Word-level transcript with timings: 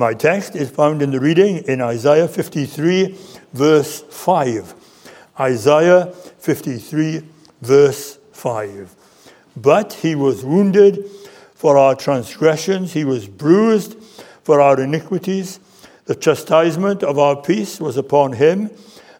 My 0.00 0.14
text 0.14 0.56
is 0.56 0.70
found 0.70 1.02
in 1.02 1.10
the 1.10 1.20
reading 1.20 1.58
in 1.68 1.82
Isaiah 1.82 2.26
53, 2.26 3.18
verse 3.52 4.00
5. 4.00 4.74
Isaiah 5.38 6.06
53, 6.38 7.22
verse 7.60 8.18
5. 8.32 8.94
But 9.58 9.92
he 9.92 10.14
was 10.14 10.42
wounded 10.42 11.04
for 11.54 11.76
our 11.76 11.94
transgressions, 11.94 12.94
he 12.94 13.04
was 13.04 13.28
bruised 13.28 14.02
for 14.42 14.62
our 14.62 14.80
iniquities. 14.80 15.60
The 16.06 16.14
chastisement 16.14 17.02
of 17.02 17.18
our 17.18 17.36
peace 17.36 17.78
was 17.78 17.98
upon 17.98 18.32
him, 18.32 18.70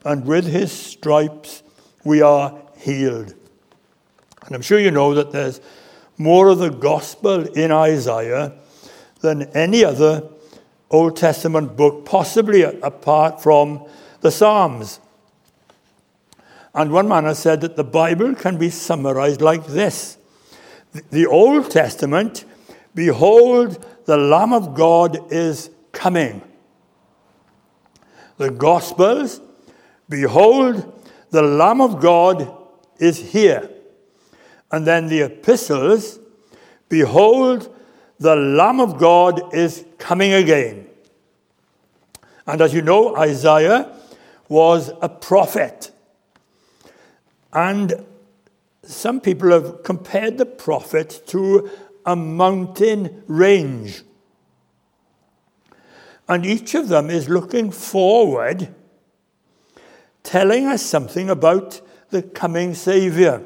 and 0.02 0.24
with 0.24 0.46
his 0.46 0.72
stripes 0.72 1.62
we 2.04 2.22
are 2.22 2.58
healed. 2.78 3.34
And 4.46 4.56
I'm 4.56 4.62
sure 4.62 4.78
you 4.78 4.92
know 4.92 5.12
that 5.12 5.30
there's 5.30 5.60
more 6.16 6.48
of 6.48 6.56
the 6.56 6.70
gospel 6.70 7.46
in 7.48 7.70
Isaiah 7.70 8.54
than 9.20 9.42
any 9.54 9.84
other 9.84 10.26
Old 10.90 11.16
Testament 11.16 11.76
book, 11.76 12.04
possibly 12.04 12.62
apart 12.62 13.42
from 13.42 13.86
the 14.20 14.30
Psalms. 14.30 15.00
And 16.74 16.92
one 16.92 17.08
man 17.08 17.24
has 17.24 17.38
said 17.38 17.60
that 17.62 17.76
the 17.76 17.84
Bible 17.84 18.34
can 18.34 18.58
be 18.58 18.70
summarized 18.70 19.40
like 19.40 19.66
this 19.66 20.18
The 21.10 21.26
Old 21.26 21.70
Testament, 21.70 22.44
behold, 22.94 23.84
the 24.06 24.16
Lamb 24.16 24.52
of 24.52 24.74
God 24.74 25.32
is 25.32 25.70
coming. 25.92 26.42
The 28.38 28.50
Gospels, 28.50 29.40
behold, 30.08 31.06
the 31.30 31.42
Lamb 31.42 31.80
of 31.80 32.00
God 32.00 32.56
is 32.98 33.18
here. 33.18 33.70
And 34.72 34.86
then 34.86 35.08
the 35.08 35.22
epistles, 35.22 36.18
behold, 36.88 37.74
the 38.20 38.36
Lamb 38.36 38.80
of 38.80 38.98
God 38.98 39.54
is 39.54 39.84
coming 39.98 40.34
again. 40.34 40.86
And 42.46 42.60
as 42.60 42.74
you 42.74 42.82
know, 42.82 43.16
Isaiah 43.16 43.96
was 44.48 44.92
a 45.00 45.08
prophet. 45.08 45.90
And 47.52 48.04
some 48.82 49.20
people 49.20 49.50
have 49.52 49.82
compared 49.82 50.36
the 50.36 50.46
prophet 50.46 51.22
to 51.28 51.70
a 52.04 52.14
mountain 52.14 53.24
range. 53.26 54.02
And 56.28 56.44
each 56.44 56.74
of 56.74 56.88
them 56.88 57.08
is 57.08 57.28
looking 57.28 57.70
forward, 57.70 58.72
telling 60.22 60.66
us 60.66 60.82
something 60.82 61.30
about 61.30 61.80
the 62.10 62.22
coming 62.22 62.74
Savior. 62.74 63.44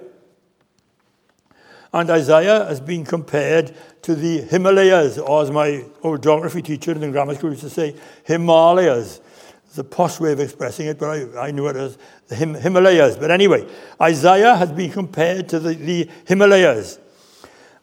And 1.94 2.10
Isaiah 2.10 2.64
has 2.64 2.80
been 2.80 3.04
compared 3.04 3.72
to 4.02 4.16
the 4.16 4.40
Himalayas, 4.40 5.16
or 5.16 5.44
as 5.44 5.52
my 5.52 5.84
old 6.02 6.24
geography 6.24 6.60
teacher 6.60 6.90
in 6.90 7.12
grammar 7.12 7.36
school 7.36 7.50
used 7.50 7.62
to 7.62 7.70
say, 7.70 7.94
Himalayas. 8.24 9.20
It's 9.68 9.78
a 9.78 9.84
posh 9.84 10.18
way 10.18 10.32
of 10.32 10.40
expressing 10.40 10.88
it, 10.88 10.98
but 10.98 11.08
I, 11.08 11.46
I 11.46 11.50
knew 11.52 11.68
it 11.68 11.76
as 11.76 11.96
the 12.26 12.34
Him- 12.34 12.54
Himalayas. 12.54 13.16
But 13.16 13.30
anyway, 13.30 13.64
Isaiah 14.02 14.56
has 14.56 14.72
been 14.72 14.90
compared 14.90 15.48
to 15.50 15.60
the, 15.60 15.74
the 15.74 16.10
Himalayas. 16.26 16.98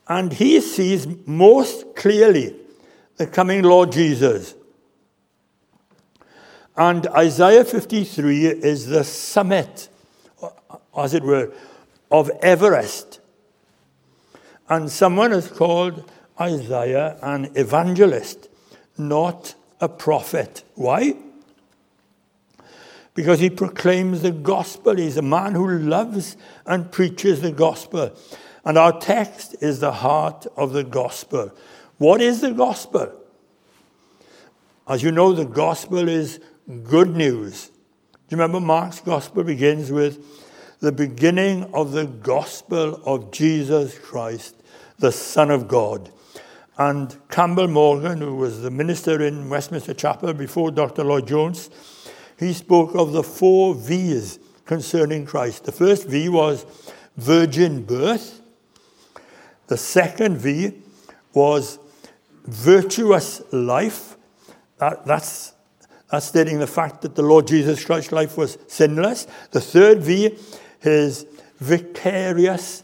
And 0.09 0.33
he 0.33 0.59
sees 0.59 1.07
most 1.25 1.95
clearly 1.95 2.53
the 3.15 3.27
coming 3.27 3.61
Lord 3.63 3.93
Jesus. 3.93 4.55
And 6.75 7.07
Isaiah 7.07 7.63
53 7.63 8.45
is 8.47 8.87
the 8.87 9.05
summit, 9.05 9.87
as 10.97 11.13
it 11.13 11.23
were, 11.23 11.53
of 12.11 12.29
Everest 12.41 13.20
and 14.71 14.89
someone 14.89 15.33
is 15.33 15.49
called 15.49 16.09
Isaiah 16.39 17.17
an 17.21 17.51
evangelist, 17.55 18.47
not 18.97 19.53
a 19.81 19.89
prophet. 19.89 20.63
Why? 20.75 21.15
Because 23.13 23.41
he 23.41 23.49
proclaims 23.49 24.21
the 24.21 24.31
gospel. 24.31 24.95
He's 24.95 25.17
a 25.17 25.21
man 25.21 25.55
who 25.55 25.67
loves 25.77 26.37
and 26.65 26.89
preaches 26.89 27.41
the 27.41 27.51
gospel. 27.51 28.15
And 28.63 28.77
our 28.77 28.97
text 28.97 29.57
is 29.59 29.81
the 29.81 29.91
heart 29.91 30.47
of 30.55 30.71
the 30.71 30.85
gospel. 30.85 31.51
What 31.97 32.21
is 32.21 32.39
the 32.39 32.51
gospel? 32.51 33.11
As 34.87 35.03
you 35.03 35.11
know, 35.11 35.33
the 35.33 35.43
gospel 35.43 36.07
is 36.07 36.39
good 36.83 37.13
news. 37.13 37.67
Do 37.67 37.73
you 38.29 38.37
remember 38.37 38.61
Mark's 38.61 39.01
gospel 39.01 39.43
begins 39.43 39.91
with 39.91 40.25
the 40.79 40.93
beginning 40.93 41.65
of 41.73 41.91
the 41.91 42.05
gospel 42.05 43.01
of 43.05 43.31
Jesus 43.31 43.99
Christ, 43.99 44.55
the 45.01 45.11
Son 45.11 45.51
of 45.51 45.67
God. 45.67 46.09
And 46.77 47.15
Campbell 47.29 47.67
Morgan, 47.67 48.21
who 48.21 48.35
was 48.35 48.61
the 48.61 48.71
minister 48.71 49.21
in 49.21 49.49
Westminster 49.49 49.93
Chapel 49.93 50.33
before 50.33 50.71
Dr. 50.71 51.03
Lloyd 51.03 51.27
Jones, 51.27 51.69
he 52.39 52.53
spoke 52.53 52.95
of 52.95 53.11
the 53.11 53.23
four 53.23 53.75
V's 53.75 54.39
concerning 54.65 55.25
Christ. 55.25 55.65
The 55.65 55.71
first 55.71 56.07
V 56.07 56.29
was 56.29 56.65
virgin 57.17 57.83
birth. 57.83 58.41
The 59.67 59.77
second 59.77 60.37
V 60.37 60.73
was 61.33 61.77
virtuous 62.45 63.41
life. 63.51 64.15
That, 64.77 65.05
that's, 65.05 65.53
that's 66.09 66.27
stating 66.27 66.59
the 66.59 66.67
fact 66.67 67.01
that 67.01 67.15
the 67.15 67.21
Lord 67.21 67.47
Jesus 67.47 67.83
Christ's 67.83 68.11
life 68.11 68.37
was 68.37 68.57
sinless. 68.67 69.27
The 69.51 69.61
third 69.61 69.99
V 69.99 70.37
is 70.81 71.25
vicarious 71.59 72.83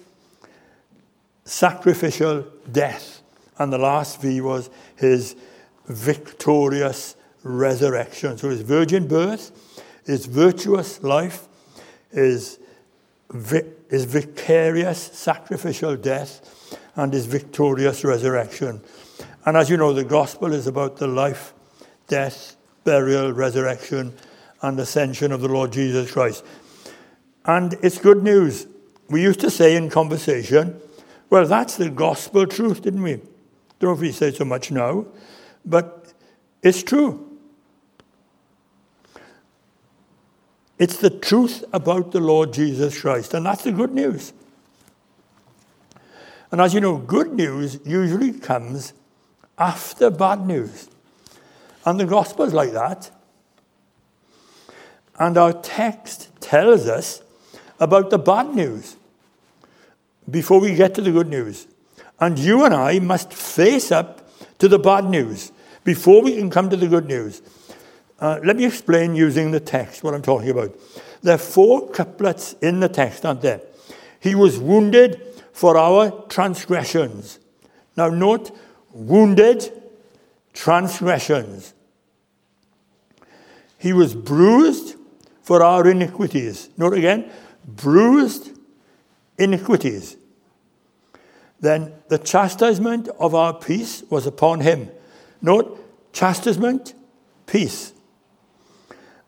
sacrificial 1.48 2.46
death. 2.72 3.22
And 3.58 3.74
the 3.74 3.78
last 3.78 4.22
V 4.22 4.42
was 4.42 4.70
his 4.98 5.36
victorious 5.88 7.16
resurrection. 7.44 8.38
So 8.38 8.50
his 8.50 8.62
virgin 8.62 9.08
birth, 9.08 9.52
his 10.06 10.26
virtuous 10.26 11.02
life, 11.02 11.48
his, 12.12 12.60
his 13.90 14.06
vicarious 14.06 15.02
sacrificial 15.02 15.96
death, 15.96 16.78
and 16.96 17.14
his 17.14 17.26
victorious 17.26 18.04
resurrection. 18.04 18.82
And 19.46 19.56
as 19.56 19.70
you 19.70 19.78
know, 19.78 19.94
the 19.94 20.04
gospel 20.04 20.54
is 20.54 20.68
about 20.68 20.98
the 20.98 21.08
life, 21.08 21.54
death, 22.08 22.58
burial, 22.84 23.32
resurrection, 23.32 24.14
and 24.62 24.80
ascension 24.80 25.32
of 25.32 25.42
the 25.42 25.48
Lord 25.48 25.72
Jesus 25.72 26.12
Christ. 26.12 26.44
And 27.46 27.76
it's 27.82 27.98
good 27.98 28.24
news. 28.24 28.68
We 29.10 29.22
used 29.22 29.40
to 29.40 29.50
say 29.50 29.76
in 29.76 29.90
conversation, 29.90 30.82
well, 31.30 31.46
that's 31.46 31.76
the 31.76 31.90
gospel 31.90 32.46
truth, 32.48 32.82
didn't 32.82 33.04
we? 33.04 33.16
Don't 33.80 33.90
know 33.90 33.94
if 33.94 34.00
we 34.00 34.12
say 34.12 34.32
so 34.32 34.46
much 34.46 34.72
now, 34.72 35.06
but 35.66 36.14
it's 36.64 36.84
true. 36.84 37.24
It's 40.80 40.98
the 40.98 41.10
truth 41.10 41.64
about 41.74 42.12
the 42.12 42.20
Lord 42.20 42.54
Jesus 42.54 43.02
Christ, 43.02 43.34
and 43.34 43.46
that's 43.46 43.64
the 43.64 43.72
good 43.72 43.94
news. 43.94 44.34
And 46.52 46.62
as 46.62 46.74
you 46.74 46.80
know, 46.80 46.98
good 46.98 47.34
news 47.34 47.80
usually 47.86 48.32
comes 48.32 48.94
after 49.58 50.10
bad 50.10 50.46
news. 50.46 50.90
And 51.86 52.00
the 52.00 52.06
gospel 52.06 52.46
is 52.46 52.54
like 52.54 52.72
that. 52.74 53.12
And 55.20 55.38
our 55.38 55.54
text 55.54 56.30
tells 56.40 56.88
us 56.88 57.22
about 57.80 58.10
the 58.10 58.20
bad 58.20 58.54
news 58.54 58.97
before 60.30 60.60
we 60.60 60.76
get 60.76 60.94
to 60.96 61.02
the 61.02 61.12
good 61.12 61.28
news. 61.28 61.68
And 62.20 62.38
you 62.38 62.66
and 62.66 62.74
I 62.74 63.00
must 63.00 63.34
face 63.34 63.92
up 63.92 64.30
to 64.60 64.68
the 64.68 64.80
bad 64.80 65.06
news 65.06 65.52
before 65.84 66.22
we 66.22 66.36
can 66.36 66.50
come 66.50 66.70
to 66.70 66.76
the 66.76 66.88
good 66.88 67.06
news. 67.06 67.42
Uh, 68.20 68.40
let 68.44 68.56
me 68.56 68.66
explain 68.66 69.16
using 69.16 69.52
the 69.52 69.60
text 69.60 70.04
what 70.04 70.14
I'm 70.14 70.24
talking 70.24 70.50
about. 70.50 70.76
There 71.22 71.36
are 71.36 71.40
four 71.40 71.90
couplets 71.90 72.54
in 72.62 72.80
the 72.80 72.90
text, 72.90 73.26
aren't 73.26 73.42
there? 73.42 73.62
He 74.20 74.34
was 74.34 74.58
wounded 74.58 75.22
for 75.54 75.78
our 75.78 76.12
transgressions. 76.28 77.40
Now, 77.96 78.10
note 78.10 78.52
wounded 78.92 79.72
transgressions. 80.54 81.74
He 83.78 83.94
was 83.94 84.16
bruised 84.16 84.96
for 85.44 85.64
our 85.64 85.88
iniquities. 85.88 86.70
Note 86.78 86.94
again, 86.94 87.30
bruised 87.66 88.58
iniquities. 89.38 90.17
Then 91.60 91.94
the 92.08 92.18
chastisement 92.18 93.10
of 93.20 93.34
our 93.34 93.54
peace 93.54 94.04
was 94.10 94.28
upon 94.28 94.62
him. 94.62 94.90
Note, 95.42 95.80
chastisement, 96.14 96.94
peace. 97.46 97.94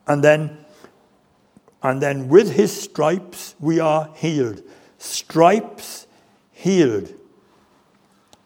And 0.08 0.24
then, 0.24 0.58
and 1.82 2.02
then 2.02 2.30
with 2.30 2.52
his 2.52 2.84
stripes 2.84 3.56
we 3.60 3.80
are 3.80 4.10
healed. 4.16 4.62
Stripes 4.98 6.08
healed. 6.52 7.14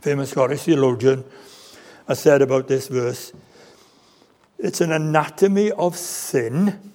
Famous 0.02 0.32
Scottish 0.32 0.64
theologian 0.64 1.24
has 2.08 2.20
said 2.20 2.42
about 2.42 2.68
this 2.68 2.88
verse 2.88 3.34
it's 4.64 4.80
an 4.80 4.94
anatomy 4.94 5.72
of 5.72 5.98
sin 5.98 6.94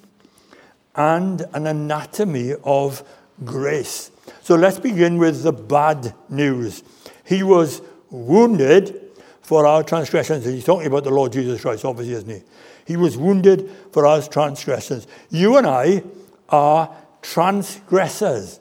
and 0.94 1.44
an 1.52 1.66
anatomy 1.66 2.54
of 2.64 3.06
grace. 3.44 4.10
So 4.48 4.54
let's 4.54 4.78
begin 4.78 5.18
with 5.18 5.42
the 5.42 5.52
bad 5.52 6.14
news. 6.30 6.82
He 7.26 7.42
was 7.42 7.82
wounded 8.08 8.98
for 9.42 9.66
our 9.66 9.82
transgressions. 9.82 10.46
He's 10.46 10.64
talking 10.64 10.86
about 10.86 11.04
the 11.04 11.10
Lord 11.10 11.34
Jesus 11.34 11.60
Christ, 11.60 11.84
obviously, 11.84 12.14
isn't 12.14 12.30
he? 12.30 12.42
He 12.86 12.96
was 12.96 13.18
wounded 13.18 13.70
for 13.92 14.06
our 14.06 14.22
transgressions. 14.22 15.06
You 15.28 15.58
and 15.58 15.66
I 15.66 16.02
are 16.48 16.96
transgressors. 17.20 18.58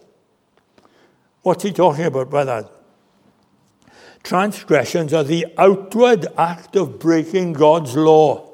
What's 1.44 1.64
he 1.64 1.72
talking 1.72 2.04
about 2.04 2.30
by 2.30 2.44
that? 2.44 2.70
Transgressions 4.24 5.14
are 5.14 5.24
the 5.24 5.46
outward 5.58 6.28
act 6.38 6.76
of 6.76 7.00
breaking 7.00 7.54
God's 7.54 7.96
law, 7.96 8.52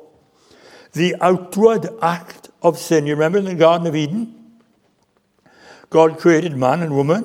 the 0.91 1.15
outward 1.19 1.89
act 1.99 2.51
of 2.61 2.77
sin. 2.77 3.07
You 3.07 3.15
remember 3.15 3.39
in 3.39 3.45
the 3.45 3.55
Garden 3.55 3.87
of 3.87 3.95
Eden? 3.95 4.42
God 5.93 6.17
created 6.17 6.57
man 6.57 6.81
and 6.81 6.95
woman, 6.95 7.23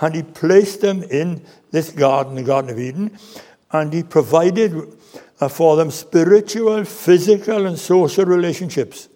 and 0.00 0.14
He 0.14 0.24
placed 0.24 0.80
them 0.80 1.04
in 1.04 1.42
this 1.70 1.90
garden, 1.90 2.34
the 2.34 2.42
Garden 2.42 2.68
of 2.70 2.80
Eden, 2.80 3.16
and 3.70 3.92
He 3.92 4.02
provided 4.02 4.74
uh, 5.40 5.48
for 5.48 5.76
them 5.76 5.92
spiritual, 5.92 6.84
physical, 6.84 7.64
and 7.64 7.78
social 7.78 8.24
relationships. 8.24 9.08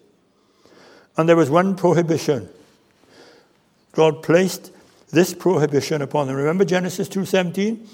And 1.17 1.27
there 1.27 1.35
was 1.35 1.49
one 1.49 1.75
prohibition. 1.75 2.47
God 3.91 4.23
placed 4.23 4.71
this 5.09 5.33
prohibition 5.33 6.01
upon 6.01 6.27
them. 6.27 6.37
Remember 6.37 6.63
Genesis 6.63 7.09
2:17? 7.09 7.85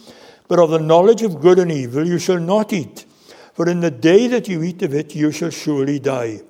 But 0.47 0.59
of 0.59 0.69
the 0.69 0.79
knowledge 0.79 1.23
of 1.23 1.41
good 1.41 1.57
and 1.57 1.71
evil 1.71 2.05
you 2.05 2.19
shall 2.19 2.39
not 2.39 2.71
eat, 2.71 3.05
for 3.53 3.67
in 3.67 3.79
the 3.79 3.89
day 3.91 4.27
that 4.27 4.47
you 4.47 4.61
eat 4.61 4.83
of 4.83 4.93
it 4.93 5.15
you 5.15 5.31
shall 5.31 5.49
surely 5.49 5.97
die. 5.97 6.41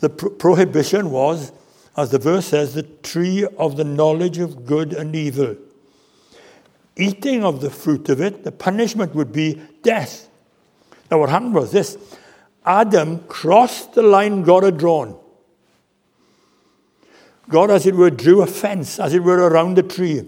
The 0.00 0.08
pro- 0.08 0.30
prohibition 0.30 1.10
was 1.10 1.52
as 1.96 2.10
the 2.10 2.18
verse 2.18 2.46
says, 2.46 2.74
the 2.74 2.82
tree 2.82 3.46
of 3.58 3.76
the 3.76 3.84
knowledge 3.84 4.38
of 4.38 4.66
good 4.66 4.92
and 4.92 5.14
evil. 5.14 5.56
Eating 6.96 7.44
of 7.44 7.60
the 7.60 7.70
fruit 7.70 8.08
of 8.08 8.20
it, 8.20 8.44
the 8.44 8.52
punishment 8.52 9.14
would 9.14 9.32
be 9.32 9.60
death. 9.82 10.28
Now, 11.10 11.18
what 11.18 11.30
happened 11.30 11.54
was 11.54 11.72
this 11.72 11.98
Adam 12.64 13.20
crossed 13.28 13.94
the 13.94 14.02
line 14.02 14.42
God 14.42 14.62
had 14.62 14.78
drawn. 14.78 15.18
God, 17.48 17.70
as 17.70 17.86
it 17.86 17.94
were, 17.94 18.10
drew 18.10 18.42
a 18.42 18.46
fence, 18.46 18.98
as 18.98 19.12
it 19.12 19.22
were, 19.22 19.48
around 19.48 19.76
the 19.76 19.82
tree. 19.82 20.26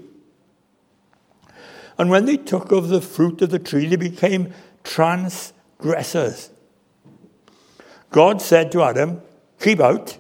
And 1.99 2.11
when 2.11 2.27
they 2.27 2.37
took 2.37 2.73
of 2.73 2.89
the 2.89 3.01
fruit 3.01 3.41
of 3.41 3.51
the 3.51 3.59
tree, 3.59 3.87
they 3.87 3.97
became 3.97 4.53
transgressors. 4.85 6.51
God 8.11 8.43
said 8.43 8.71
to 8.73 8.83
Adam, 8.83 9.23
Keep 9.61 9.81
out. 9.81 10.19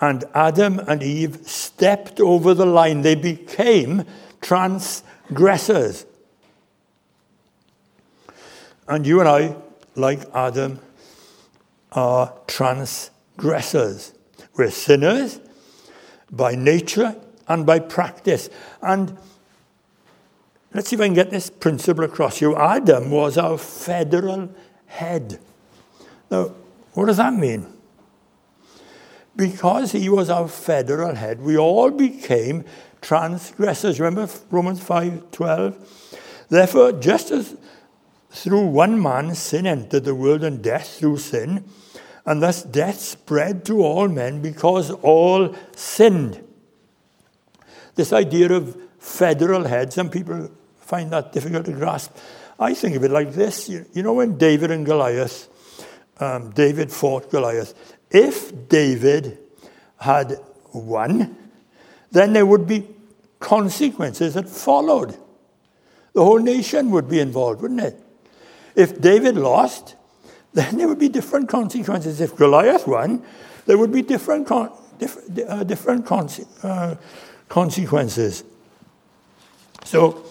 And 0.00 0.24
Adam 0.34 0.78
and 0.80 1.02
Eve 1.02 1.46
stepped 1.46 2.20
over 2.20 2.52
the 2.52 2.66
line. 2.66 3.02
They 3.02 3.14
became 3.14 4.04
transgressors. 4.40 6.04
And 8.88 9.06
you 9.06 9.20
and 9.20 9.28
I, 9.28 9.56
like 9.94 10.20
Adam, 10.34 10.80
are 11.92 12.32
transgressors. 12.46 14.12
We're 14.56 14.70
sinners 14.70 15.40
by 16.30 16.54
nature 16.54 17.16
and 17.48 17.64
by 17.64 17.78
practice. 17.78 18.50
And 18.82 19.16
let's 20.74 20.90
see 20.90 20.96
if 20.96 21.00
I 21.00 21.06
can 21.06 21.14
get 21.14 21.30
this 21.30 21.48
principle 21.48 22.04
across 22.04 22.40
you. 22.40 22.56
Adam 22.56 23.10
was 23.10 23.38
our 23.38 23.56
federal 23.56 24.50
head. 24.86 25.40
Now, 26.30 26.54
what 26.92 27.06
does 27.06 27.16
that 27.16 27.32
mean? 27.32 27.66
Because 29.36 29.92
he 29.92 30.08
was 30.08 30.30
our 30.30 30.48
federal 30.48 31.14
head, 31.14 31.40
we 31.40 31.56
all 31.56 31.90
became 31.90 32.64
transgressors. 33.00 34.00
Remember 34.00 34.32
Romans 34.50 34.80
5:12? 34.80 35.76
Therefore, 36.48 36.92
just 36.92 37.30
as 37.30 37.56
through 38.30 38.66
one 38.66 39.00
man 39.00 39.34
sin 39.34 39.66
entered 39.66 40.04
the 40.04 40.14
world 40.14 40.44
and 40.44 40.62
death 40.62 40.98
through 40.98 41.18
sin, 41.18 41.64
and 42.24 42.42
thus 42.42 42.62
death 42.62 43.00
spread 43.00 43.64
to 43.64 43.82
all 43.82 44.08
men 44.08 44.42
because 44.42 44.90
all 44.90 45.54
sinned. 45.74 46.42
This 47.94 48.12
idea 48.12 48.52
of 48.52 48.76
federal 48.98 49.64
head, 49.64 49.92
some 49.92 50.10
people 50.10 50.50
find 50.80 51.10
that 51.12 51.32
difficult 51.32 51.66
to 51.66 51.72
grasp. 51.72 52.16
I 52.58 52.74
think 52.74 52.96
of 52.96 53.04
it 53.04 53.10
like 53.10 53.32
this. 53.32 53.68
You 53.68 54.02
know, 54.02 54.14
when 54.14 54.38
David 54.38 54.70
and 54.70 54.84
Goliath, 54.84 55.48
um, 56.18 56.50
David 56.50 56.90
fought 56.90 57.30
Goliath, 57.30 57.74
if 58.10 58.68
David 58.68 59.38
had 59.98 60.38
won, 60.72 61.36
then 62.10 62.32
there 62.32 62.46
would 62.46 62.66
be 62.66 62.86
consequences 63.40 64.34
that 64.34 64.48
followed. 64.48 65.16
The 66.12 66.24
whole 66.24 66.38
nation 66.38 66.90
would 66.90 67.08
be 67.08 67.20
involved, 67.20 67.60
wouldn't 67.60 67.80
it? 67.80 68.02
If 68.74 69.00
David 69.00 69.36
lost, 69.36 69.96
then 70.54 70.78
there 70.78 70.88
would 70.88 70.98
be 70.98 71.08
different 71.08 71.48
consequences. 71.48 72.20
If 72.20 72.36
Goliath 72.36 72.86
won, 72.86 73.22
there 73.66 73.76
would 73.76 73.92
be 73.92 74.02
different, 74.02 74.46
con- 74.46 74.72
diff- 74.98 75.18
uh, 75.48 75.64
different 75.64 76.10
uh, 76.62 76.94
consequences. 77.48 78.44
So, 79.84 80.24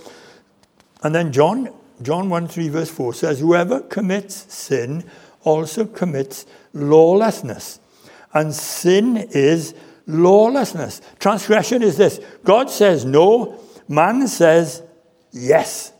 and 1.04 1.14
then 1.14 1.32
John, 1.32 1.70
John 2.02 2.30
1 2.30 2.48
3, 2.48 2.70
verse 2.70 2.90
4 2.90 3.14
says, 3.14 3.40
Whoever 3.40 3.82
commits 3.82 4.54
sin 4.54 5.04
also 5.46 5.86
commits 5.86 6.46
lawlessness. 6.74 7.80
And 8.34 8.54
sin 8.54 9.18
is 9.32 9.74
lawlessness. 10.08 11.02
Transgression 11.20 11.82
is 11.82 11.98
this 11.98 12.20
God 12.44 12.70
says 12.70 13.06
no, 13.06 13.60
man 13.88 14.28
says 14.28 14.84
yes. 15.32 15.94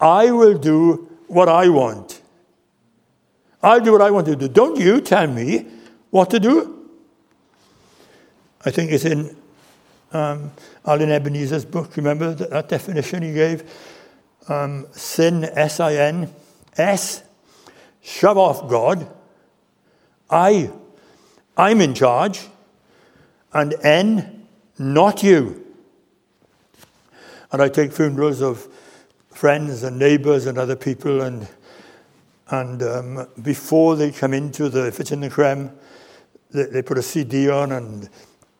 I 0.00 0.30
will 0.30 0.58
do 0.58 1.08
what 1.26 1.48
I 1.48 1.68
want. 1.68 2.20
I'll 3.62 3.80
do 3.80 3.92
what 3.92 4.02
I 4.02 4.10
want 4.10 4.26
to 4.26 4.36
do. 4.36 4.48
Don't 4.48 4.78
you 4.78 5.00
tell 5.00 5.26
me 5.26 5.66
what 6.10 6.30
to 6.30 6.38
do. 6.38 6.88
I 8.64 8.70
think 8.70 8.92
it's 8.92 9.04
in 9.04 9.34
um, 10.12 10.52
Alun 10.84 11.08
Ebenezer's 11.08 11.64
book. 11.64 11.96
Remember 11.96 12.34
that, 12.34 12.50
that 12.50 12.68
definition 12.68 13.22
he 13.22 13.32
gave? 13.32 13.64
Um, 14.48 14.86
sin, 14.92 15.44
S 15.44 15.80
I 15.80 15.94
N, 15.94 16.30
S, 16.76 17.22
shove 18.04 18.38
off 18.38 18.68
God 18.68 19.10
I, 20.30 20.70
I'm 21.56 21.80
in 21.80 21.94
charge, 21.94 22.40
and 23.52 23.74
N, 23.82 24.46
not 24.78 25.22
you. 25.22 25.64
And 27.52 27.62
I 27.62 27.68
take 27.68 27.92
funerals 27.92 28.42
of 28.42 28.66
friends 29.30 29.82
and 29.82 29.98
neighbors 29.98 30.46
and 30.46 30.58
other 30.58 30.76
people, 30.76 31.20
and 31.22 31.46
and 32.50 32.82
um, 32.82 33.26
before 33.42 33.96
they 33.96 34.12
come 34.12 34.34
into 34.34 34.68
the, 34.68 34.86
if 34.86 35.00
it's 35.00 35.12
in 35.12 35.20
the 35.20 35.30
creme, 35.30 35.70
they, 36.50 36.64
they, 36.64 36.82
put 36.82 36.98
a 36.98 37.02
CD 37.02 37.48
on, 37.48 37.72
and 37.72 38.10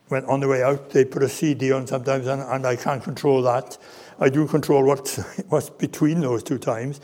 when 0.08 0.24
on 0.24 0.40
the 0.40 0.48
way 0.48 0.62
out, 0.62 0.88
they 0.90 1.04
put 1.04 1.22
a 1.22 1.28
CD 1.28 1.70
on 1.70 1.86
sometimes, 1.86 2.26
and, 2.26 2.40
and 2.40 2.66
I 2.66 2.76
can't 2.76 3.02
control 3.02 3.42
that. 3.42 3.76
I 4.18 4.30
do 4.30 4.46
control 4.46 4.84
what's, 4.84 5.16
what's 5.48 5.68
between 5.68 6.20
those 6.20 6.42
two 6.42 6.56
times. 6.56 7.00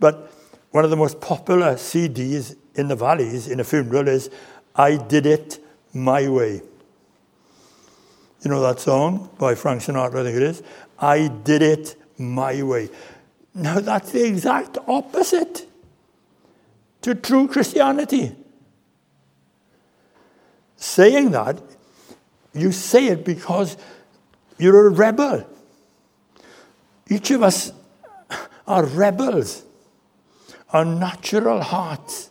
But 0.00 0.32
one 0.72 0.84
of 0.84 0.90
the 0.90 0.96
most 0.96 1.20
popular 1.20 1.74
CDs 1.74 2.56
in 2.74 2.88
the 2.88 2.96
valleys 2.96 3.46
in 3.46 3.60
a 3.60 3.64
funeral 3.64 4.08
is 4.08 4.30
I 4.74 4.96
Did 4.96 5.26
It 5.26 5.64
My 5.92 6.28
Way. 6.28 6.62
You 8.42 8.50
know 8.50 8.60
that 8.62 8.80
song 8.80 9.30
by 9.38 9.54
Frank 9.54 9.82
Sinatra, 9.82 10.20
I 10.20 10.24
think 10.24 10.36
it 10.36 10.42
is? 10.42 10.62
I 10.98 11.28
Did 11.28 11.62
It 11.62 11.96
My 12.18 12.62
Way. 12.62 12.88
Now, 13.54 13.80
that's 13.80 14.12
the 14.12 14.26
exact 14.26 14.78
opposite 14.88 15.68
to 17.02 17.14
true 17.14 17.48
Christianity. 17.48 18.34
Saying 20.76 21.32
that, 21.32 21.60
you 22.54 22.72
say 22.72 23.08
it 23.08 23.24
because 23.24 23.76
you're 24.58 24.86
a 24.86 24.90
rebel. 24.90 25.46
Each 27.10 27.30
of 27.30 27.42
us 27.42 27.72
are 28.66 28.86
rebels. 28.86 29.64
Our 30.72 30.84
natural 30.84 31.60
hearts 31.60 32.30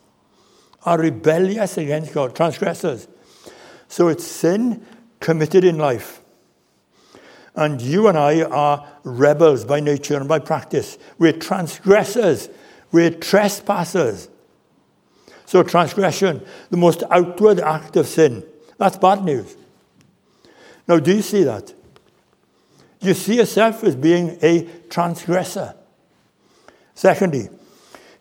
are 0.84 1.00
rebellious 1.00 1.78
against 1.78 2.14
God, 2.14 2.36
transgressors. 2.36 3.08
So 3.88 4.08
it's 4.08 4.26
sin 4.26 4.86
committed 5.20 5.64
in 5.64 5.78
life. 5.78 6.22
And 7.56 7.82
you 7.82 8.08
and 8.08 8.18
I 8.18 8.44
are 8.44 8.88
rebels 9.04 9.66
by 9.66 9.80
nature 9.80 10.18
and 10.18 10.28
by 10.28 10.40
practice. 10.40 10.98
We're 11.20 11.34
transgressors. 11.34 12.50
We're 12.92 13.12
trespassers. 13.12 14.30
So, 15.46 15.64
transgression, 15.64 16.46
the 16.70 16.78
most 16.78 17.04
outward 17.12 17.60
act 17.60 17.98
of 17.98 18.08
sin. 18.08 18.46
That's 18.78 18.98
bad 18.98 19.26
news. 19.26 19.58
Now, 20.88 21.00
do 21.00 21.14
you 21.14 21.22
see 21.22 21.44
that? 21.44 21.74
You 23.02 23.14
see 23.14 23.36
yourself 23.36 23.84
as 23.84 23.98
being 23.98 24.38
a 24.42 24.70
transgressor. 24.90 25.76
Secondly, 26.96 27.50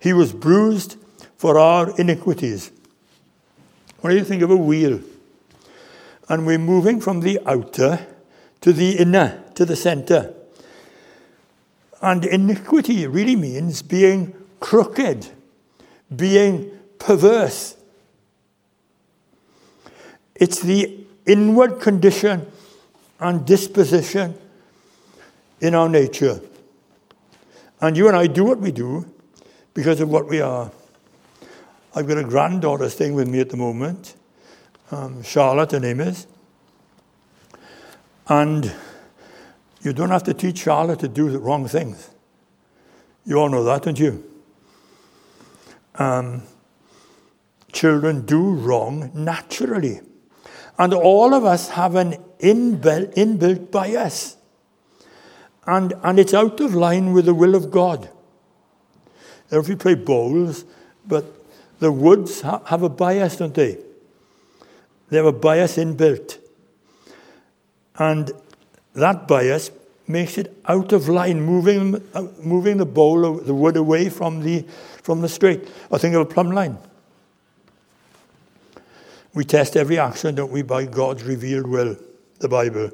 he 0.00 0.12
was 0.12 0.32
bruised 0.32 0.96
for 1.36 1.58
our 1.58 1.94
iniquities. 2.00 2.72
What 4.00 4.10
do 4.10 4.16
you 4.16 4.24
think 4.24 4.42
of 4.42 4.50
a 4.50 4.56
wheel? 4.56 5.00
And 6.28 6.46
we're 6.46 6.58
moving 6.58 7.00
from 7.00 7.20
the 7.20 7.38
outer 7.46 8.06
to 8.62 8.72
the 8.72 8.98
inner, 8.98 9.44
to 9.54 9.64
the 9.64 9.76
center. 9.76 10.34
And 12.00 12.24
iniquity 12.24 13.06
really 13.06 13.36
means 13.36 13.82
being 13.82 14.34
crooked, 14.58 15.28
being 16.14 16.70
perverse. 16.98 17.76
It's 20.34 20.60
the 20.60 21.04
inward 21.26 21.80
condition 21.80 22.50
and 23.18 23.46
disposition 23.46 24.34
in 25.60 25.74
our 25.74 25.88
nature. 25.88 26.40
And 27.82 27.96
you 27.96 28.08
and 28.08 28.16
I 28.16 28.26
do 28.26 28.44
what 28.44 28.60
we 28.60 28.72
do 28.72 29.04
because 29.74 30.00
of 30.00 30.08
what 30.08 30.28
we 30.28 30.40
are. 30.40 30.70
I've 31.94 32.06
got 32.06 32.18
a 32.18 32.24
granddaughter 32.24 32.88
staying 32.88 33.14
with 33.14 33.28
me 33.28 33.40
at 33.40 33.50
the 33.50 33.56
moment, 33.56 34.14
um, 34.90 35.22
Charlotte, 35.22 35.72
her 35.72 35.80
name 35.80 36.00
is. 36.00 36.26
And 38.28 38.72
you 39.82 39.92
don't 39.92 40.10
have 40.10 40.22
to 40.24 40.34
teach 40.34 40.58
Charlotte 40.58 41.00
to 41.00 41.08
do 41.08 41.30
the 41.30 41.38
wrong 41.38 41.66
things. 41.66 42.10
You 43.24 43.36
all 43.38 43.48
know 43.48 43.64
that, 43.64 43.82
don't 43.82 43.98
you? 43.98 44.24
Um, 45.96 46.42
children 47.72 48.24
do 48.24 48.40
wrong 48.40 49.10
naturally. 49.14 50.00
And 50.78 50.94
all 50.94 51.34
of 51.34 51.44
us 51.44 51.70
have 51.70 51.94
an 51.94 52.14
inbuilt, 52.38 53.14
inbuilt 53.14 53.70
bias. 53.70 54.36
And, 55.66 55.92
and 56.02 56.18
it's 56.18 56.34
out 56.34 56.60
of 56.60 56.74
line 56.74 57.12
with 57.12 57.26
the 57.26 57.34
will 57.34 57.54
of 57.54 57.70
God. 57.70 58.08
You 59.52 59.76
play 59.76 59.94
bowls, 59.94 60.64
but 61.06 61.24
the 61.80 61.90
woods 61.90 62.42
ha- 62.42 62.62
have 62.66 62.82
a 62.82 62.88
bias, 62.88 63.36
don't 63.36 63.54
they? 63.54 63.78
They 65.08 65.16
have 65.16 65.26
a 65.26 65.32
bias 65.32 65.76
inbuilt. 65.76 66.38
And 67.98 68.32
that 68.94 69.26
bias 69.26 69.70
makes 70.06 70.38
it 70.38 70.56
out 70.66 70.92
of 70.92 71.08
line, 71.08 71.40
moving, 71.40 72.02
uh, 72.14 72.26
moving 72.42 72.76
the 72.76 72.86
bowl, 72.86 73.34
the 73.34 73.54
wood 73.54 73.76
away 73.76 74.08
from 74.08 74.42
the, 74.42 74.64
from 75.02 75.20
the 75.20 75.28
straight. 75.28 75.68
I 75.90 75.98
think 75.98 76.14
of 76.14 76.22
a 76.22 76.26
plumb 76.26 76.50
line. 76.50 76.78
We 79.34 79.44
test 79.44 79.76
every 79.76 79.98
action, 79.98 80.34
don't 80.34 80.50
we, 80.50 80.62
by 80.62 80.86
God's 80.86 81.22
revealed 81.22 81.66
will, 81.66 81.96
the 82.38 82.48
Bible. 82.48 82.90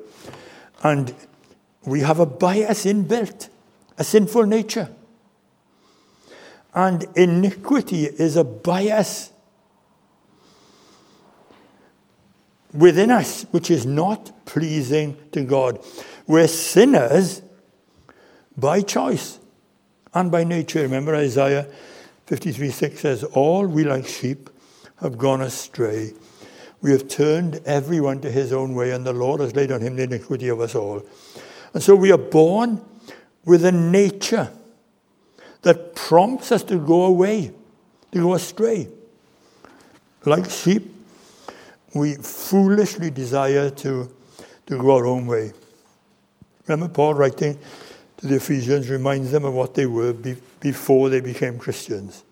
And 0.82 1.14
we 1.84 2.00
have 2.00 2.20
a 2.20 2.26
bias 2.26 2.84
inbuilt, 2.84 3.48
a 3.96 4.04
sinful 4.04 4.44
nature. 4.44 4.90
And 6.76 7.06
iniquity 7.16 8.04
is 8.04 8.37
a 8.37 8.45
bias 8.45 9.33
within 12.75 13.11
us 13.11 13.47
which 13.50 13.71
is 13.71 13.87
not 13.87 14.45
pleasing 14.45 15.16
to 15.33 15.42
God. 15.42 15.83
We're 16.26 16.49
sinners 16.49 17.40
by 18.59 18.83
choice 18.83 19.40
and 20.12 20.30
by 20.30 20.45
nature. 20.45 20.83
Remember 20.83 21.16
Isaiah 21.16 21.66
53 22.26 22.71
6 22.71 23.00
says, 23.00 23.25
All 23.25 23.66
we 23.66 23.85
like 23.85 24.06
sheep 24.06 24.50
have 25.00 25.16
gone 25.16 25.40
astray. 25.40 26.12
We 26.83 26.90
have 26.90 27.09
turned 27.09 27.62
everyone 27.64 28.21
to 28.21 28.30
his 28.30 28.52
own 28.52 28.75
way, 28.75 28.90
and 28.90 29.06
the 29.06 29.14
Lord 29.14 29.40
has 29.40 29.56
laid 29.56 29.73
on 29.73 29.80
him 29.80 29.97
the 29.97 30.02
iniquity 30.02 30.49
of 30.49 30.61
us 30.61 30.75
all. 30.75 31.02
And 31.73 31.83
so 31.83 31.97
we 31.97 32.12
are 32.12 32.18
born 32.18 32.85
with 33.47 33.64
a 33.64 33.73
nature 33.73 34.50
that 35.66 35.96
prompts 35.96 36.52
us 36.52 36.62
to 36.62 36.78
go 36.78 37.06
away, 37.06 37.50
to 38.12 38.20
go 38.20 38.35
astray. 38.35 38.87
Like 40.25 40.49
sheep, 40.49 40.94
we 41.92 42.14
foolishly 42.14 43.11
desire 43.11 43.70
to, 43.70 44.08
to 44.66 44.78
go 44.78 44.94
our 44.94 45.06
own 45.06 45.26
way. 45.26 45.52
Remember, 46.68 46.87
Paul 46.87 47.14
writing 47.14 47.58
to 48.18 48.26
the 48.28 48.37
Ephesians 48.37 48.88
reminds 48.88 49.32
them 49.32 49.44
of 49.44 49.54
what 49.54 49.75
they 49.75 49.87
were 49.87 50.12
be, 50.12 50.37
before 50.61 51.08
they 51.08 51.18
became 51.20 51.58
Christians. 51.58 52.23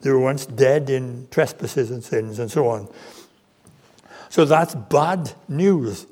They 0.00 0.10
were 0.10 0.18
once 0.18 0.46
dead 0.46 0.88
in 0.88 1.28
trespasses 1.30 1.90
and 1.90 2.02
sins 2.02 2.38
and 2.38 2.50
so 2.50 2.66
on. 2.68 2.88
So 4.30 4.46
that's 4.46 4.74
bad 4.74 5.34
news. 5.48 6.06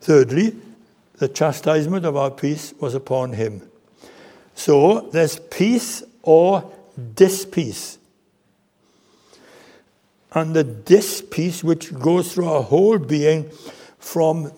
Thirdly, 0.00 0.56
the 1.18 1.28
chastisement 1.28 2.06
of 2.06 2.16
our 2.16 2.30
peace 2.30 2.72
was 2.80 2.94
upon 2.94 3.34
him. 3.34 3.60
So 4.54 5.08
there's 5.12 5.38
peace 5.38 6.02
or 6.22 6.70
dispeace. 7.14 7.98
And 10.32 10.54
the 10.54 10.64
dispeace 10.64 11.62
which 11.62 11.94
goes 11.94 12.32
through 12.32 12.48
our 12.48 12.62
whole 12.62 12.98
being 12.98 13.50
from 13.98 14.50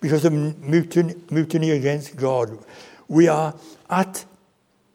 because 0.00 0.24
of 0.24 0.32
mutiny, 0.32 1.14
mutiny 1.30 1.70
against 1.70 2.16
God. 2.16 2.58
We 3.08 3.28
are 3.28 3.54
at 3.88 4.24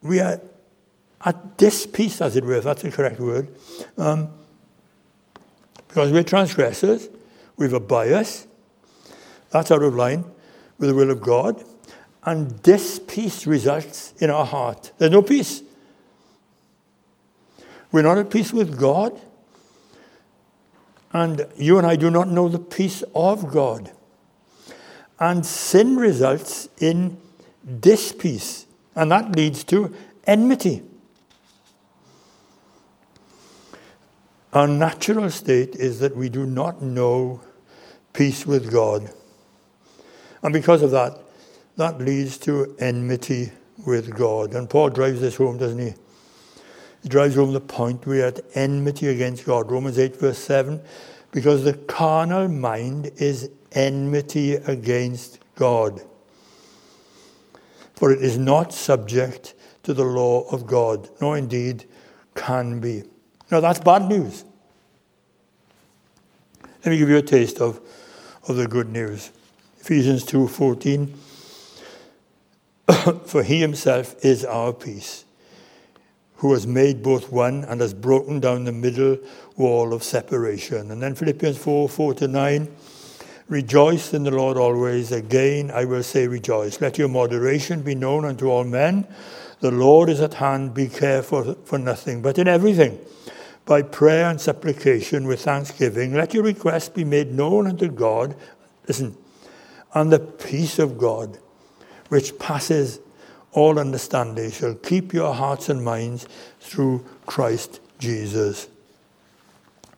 we 0.02 0.20
are 0.20 0.40
at 1.26 1.58
dispeace, 1.58 2.22
as 2.22 2.36
it 2.36 2.46
were, 2.46 2.56
if 2.56 2.64
that's 2.64 2.84
the 2.84 2.92
correct 2.92 3.20
word. 3.20 3.50
Um, 3.98 4.30
because 5.88 6.12
we're 6.12 6.24
transgressors, 6.24 7.10
we 7.58 7.66
have 7.66 7.74
a 7.74 7.80
bias, 7.80 8.46
that's 9.50 9.72
out 9.72 9.82
of 9.82 9.96
line 9.96 10.26
with 10.78 10.90
the 10.90 10.96
will 10.96 11.10
of 11.10 11.22
God. 11.22 11.64
And 12.26 12.50
this 12.64 13.00
peace 13.00 13.46
results 13.46 14.14
in 14.18 14.32
our 14.32 14.46
heart. 14.46 14.92
There's 14.98 15.12
no 15.12 15.22
peace. 15.22 15.62
We're 17.92 18.02
not 18.02 18.18
at 18.18 18.32
peace 18.32 18.52
with 18.52 18.80
God. 18.80 19.20
And 21.14 21.46
you 21.56 21.78
and 21.78 21.88
I 21.88 21.96
do 21.96 22.10
not 22.10 22.28
know 22.28 22.50
the 22.50 22.60
peace 22.60 23.04
of 23.14 23.52
God. 23.52 23.92
And 25.20 25.46
sin 25.46 25.96
results 25.96 26.68
in 26.80 27.18
dispeace. 27.80 28.66
And 28.96 29.12
that 29.12 29.36
leads 29.36 29.64
to 29.66 29.96
enmity. 30.26 30.84
Our 34.52 34.68
natural 34.68 35.30
state 35.30 35.76
is 35.76 36.00
that 36.00 36.16
we 36.16 36.30
do 36.30 36.46
not 36.46 36.82
know 36.82 37.42
peace 38.14 38.46
with 38.48 38.72
God. 38.72 39.12
And 40.42 40.54
because 40.54 40.82
of 40.82 40.92
that, 40.92 41.20
that 41.78 42.00
leads 42.00 42.38
to 42.40 42.76
enmity 42.80 43.52
with 43.86 44.16
God. 44.16 44.54
And 44.54 44.70
Paul 44.70 44.90
drives 44.90 45.22
this 45.22 45.36
home, 45.36 45.58
doesn't 45.58 45.80
he? 45.80 45.94
He 47.04 47.10
drives 47.10 47.36
home 47.36 47.54
the 47.54 47.62
point 47.62 48.06
we're 48.06 48.26
at 48.26 48.40
enmity 48.56 49.08
against 49.08 49.46
God. 49.46 49.70
Romans 49.70 50.00
8, 50.00 50.16
verse 50.16 50.40
7. 50.40 50.82
Because 51.32 51.64
the 51.64 51.74
carnal 51.74 52.48
mind 52.48 53.12
is 53.18 53.50
enmity 53.74 54.54
against 54.54 55.40
God. 55.56 56.02
For 57.94 58.12
it 58.12 58.22
is 58.22 58.38
not 58.38 58.74
subject 58.74 59.54
to 59.84 59.94
the 59.94 60.04
law 60.04 60.48
of 60.50 60.66
God, 60.66 61.10
nor 61.22 61.38
indeed 61.38 61.86
can 62.34 62.80
be. 62.80 63.04
Now 63.52 63.60
that's 63.60 63.80
bad 63.80 64.10
news. 64.10 64.44
Let 66.84 66.92
me 66.92 66.98
give 66.98 67.10
you 67.10 67.18
a 67.18 67.22
taste 67.22 67.62
of, 67.62 67.80
of 68.48 68.56
the 68.56 68.68
good 68.68 68.90
news. 68.90 69.32
Ephesians 69.80 70.26
2:14 70.26 71.14
For 73.26 73.44
he 73.44 73.60
himself 73.60 74.16
is 74.24 74.46
our 74.46 74.74
peace 74.74 75.26
who 76.38 76.54
has 76.54 76.68
made 76.68 77.02
both 77.02 77.32
one 77.32 77.64
and 77.64 77.82
has 77.82 77.94
broken 77.94 78.40
down 78.40 78.66
the 78.66 78.72
middle 78.72 79.18
wall 79.56 79.94
of 79.94 80.04
separation. 80.04 80.92
And 80.92 81.02
then 81.02 81.16
Philippians 81.16 81.58
4 81.58 81.90
4 81.90 82.14
to 82.16 82.28
9. 82.28 82.76
Rejoice 83.48 84.14
in 84.14 84.24
the 84.24 84.32
Lord 84.32 84.58
always. 84.58 85.12
Again, 85.12 85.70
I 85.72 85.86
will 85.86 86.04
say 86.04 86.28
rejoice. 86.28 86.82
Let 86.82 86.98
your 86.98 87.08
moderation 87.08 87.84
be 87.84 87.94
known 87.94 88.26
unto 88.26 88.50
all 88.50 88.64
men. 88.64 89.08
The 89.60 89.72
Lord 89.72 90.10
is 90.10 90.20
at 90.20 90.36
hand. 90.36 90.74
Be 90.74 90.88
careful 90.88 91.54
for 91.64 91.78
nothing, 91.78 92.22
but 92.22 92.40
in 92.40 92.48
everything, 92.48 93.00
by 93.66 93.82
prayer 93.84 94.30
and 94.30 94.42
supplication 94.42 95.26
with 95.26 95.42
thanksgiving, 95.42 96.14
let 96.14 96.34
your 96.34 96.44
requests 96.44 96.90
be 96.90 97.04
made 97.04 97.32
known 97.32 97.68
unto 97.68 97.88
God. 97.88 98.36
Listen, 98.88 99.16
and 99.94 100.12
the 100.12 100.20
peace 100.20 100.78
of 100.78 100.98
God, 100.98 101.38
which 102.10 102.38
passes 102.40 103.00
all 103.52 103.80
understanding, 103.80 104.52
shall 104.52 104.76
keep 104.76 105.14
your 105.14 105.34
hearts 105.34 105.70
and 105.70 105.84
minds 105.84 106.28
through 106.60 107.06
Christ 107.26 107.80
Jesus. 108.00 108.68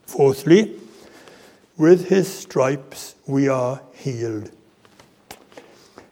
Fourthly, 0.06 0.76
with 1.78 2.08
his 2.08 2.32
stripes 2.32 3.16
we 3.26 3.48
are 3.48 3.82
healed. 3.94 4.52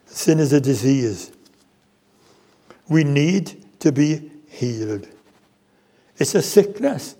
Sin 0.06 0.38
is 0.38 0.52
a 0.52 0.60
disease. 0.60 1.32
We 2.88 3.04
need 3.04 3.64
to 3.80 3.92
be 3.92 4.30
healed. 4.48 5.06
It's 6.18 6.34
a 6.34 6.42
sickness. 6.42 7.14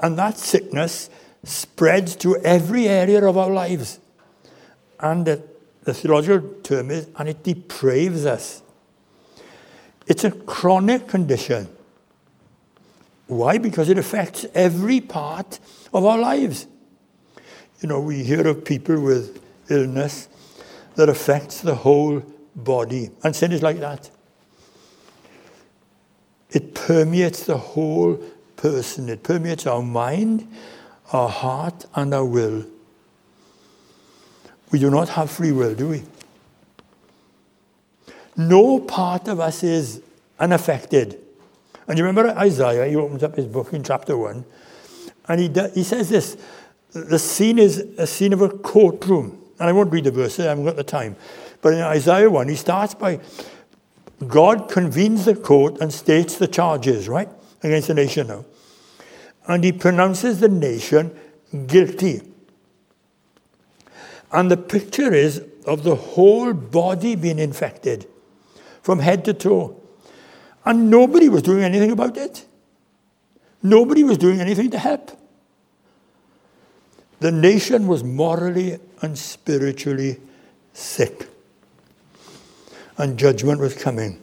And 0.00 0.18
that 0.18 0.36
sickness 0.36 1.08
spreads 1.44 2.16
to 2.16 2.36
every 2.38 2.88
area 2.88 3.24
of 3.24 3.36
our 3.38 3.50
lives. 3.50 4.00
And 4.98 5.26
it 5.28 5.51
the 5.84 5.94
theological 5.94 6.48
term 6.62 6.90
is, 6.90 7.08
and 7.16 7.28
it 7.28 7.42
depraves 7.42 8.24
us. 8.26 8.62
It's 10.06 10.24
a 10.24 10.30
chronic 10.30 11.08
condition. 11.08 11.68
Why? 13.26 13.58
Because 13.58 13.88
it 13.88 13.98
affects 13.98 14.46
every 14.54 15.00
part 15.00 15.58
of 15.92 16.04
our 16.04 16.18
lives. 16.18 16.66
You 17.80 17.88
know, 17.88 18.00
we 18.00 18.22
hear 18.22 18.46
of 18.46 18.64
people 18.64 19.00
with 19.00 19.42
illness, 19.70 20.28
that 20.94 21.08
affects 21.08 21.60
the 21.60 21.74
whole 21.74 22.22
body. 22.54 23.10
And 23.22 23.34
sin 23.34 23.52
is 23.52 23.62
like 23.62 23.80
that. 23.80 24.10
It 26.50 26.74
permeates 26.74 27.44
the 27.44 27.56
whole 27.56 28.16
person. 28.56 29.08
It 29.08 29.22
permeates 29.22 29.66
our 29.66 29.82
mind, 29.82 30.46
our 31.12 31.28
heart, 31.28 31.86
and 31.94 32.12
our 32.12 32.24
will. 32.24 32.66
We 34.72 34.78
do 34.78 34.90
not 34.90 35.10
have 35.10 35.30
free 35.30 35.52
will, 35.52 35.74
do 35.74 35.88
we? 35.88 36.02
No 38.36 38.80
part 38.80 39.28
of 39.28 39.38
us 39.38 39.62
is 39.62 40.02
unaffected. 40.40 41.20
And 41.86 41.98
you 41.98 42.04
remember 42.04 42.30
Isaiah, 42.30 42.88
he 42.88 42.96
opens 42.96 43.22
up 43.22 43.36
his 43.36 43.46
book 43.46 43.72
in 43.72 43.84
chapter 43.84 44.16
1, 44.16 44.44
and 45.28 45.40
he, 45.40 45.48
he 45.74 45.84
says 45.84 46.08
this 46.08 46.36
the 46.92 47.18
scene 47.18 47.58
is 47.58 47.78
a 47.98 48.06
scene 48.06 48.32
of 48.32 48.40
a 48.40 48.48
courtroom. 48.48 49.38
And 49.58 49.68
I 49.68 49.72
won't 49.72 49.92
read 49.92 50.04
the 50.04 50.10
verses, 50.10 50.46
I 50.46 50.48
haven't 50.50 50.64
got 50.64 50.76
the 50.76 50.84
time. 50.84 51.16
But 51.60 51.74
in 51.74 51.80
Isaiah 51.80 52.28
1, 52.30 52.48
he 52.48 52.56
starts 52.56 52.94
by 52.94 53.20
God 54.26 54.70
convenes 54.70 55.24
the 55.24 55.34
court 55.34 55.80
and 55.80 55.92
states 55.92 56.36
the 56.36 56.48
charges, 56.48 57.08
right, 57.08 57.28
against 57.62 57.88
the 57.88 57.94
nation 57.94 58.28
now. 58.28 58.44
And 59.46 59.64
he 59.64 59.72
pronounces 59.72 60.40
the 60.40 60.48
nation 60.48 61.16
guilty. 61.66 62.22
And 64.32 64.50
the 64.50 64.56
picture 64.56 65.12
is 65.12 65.44
of 65.66 65.84
the 65.84 65.94
whole 65.94 66.52
body 66.52 67.14
being 67.14 67.38
infected 67.38 68.08
from 68.82 68.98
head 68.98 69.24
to 69.26 69.34
toe. 69.34 69.80
And 70.64 70.90
nobody 70.90 71.28
was 71.28 71.42
doing 71.42 71.62
anything 71.62 71.90
about 71.90 72.16
it. 72.16 72.46
Nobody 73.62 74.02
was 74.02 74.18
doing 74.18 74.40
anything 74.40 74.70
to 74.70 74.78
help. 74.78 75.10
The 77.20 77.30
nation 77.30 77.86
was 77.86 78.02
morally 78.02 78.78
and 79.00 79.16
spiritually 79.16 80.18
sick. 80.72 81.28
And 82.98 83.18
judgment 83.18 83.60
was 83.60 83.74
coming. 83.74 84.20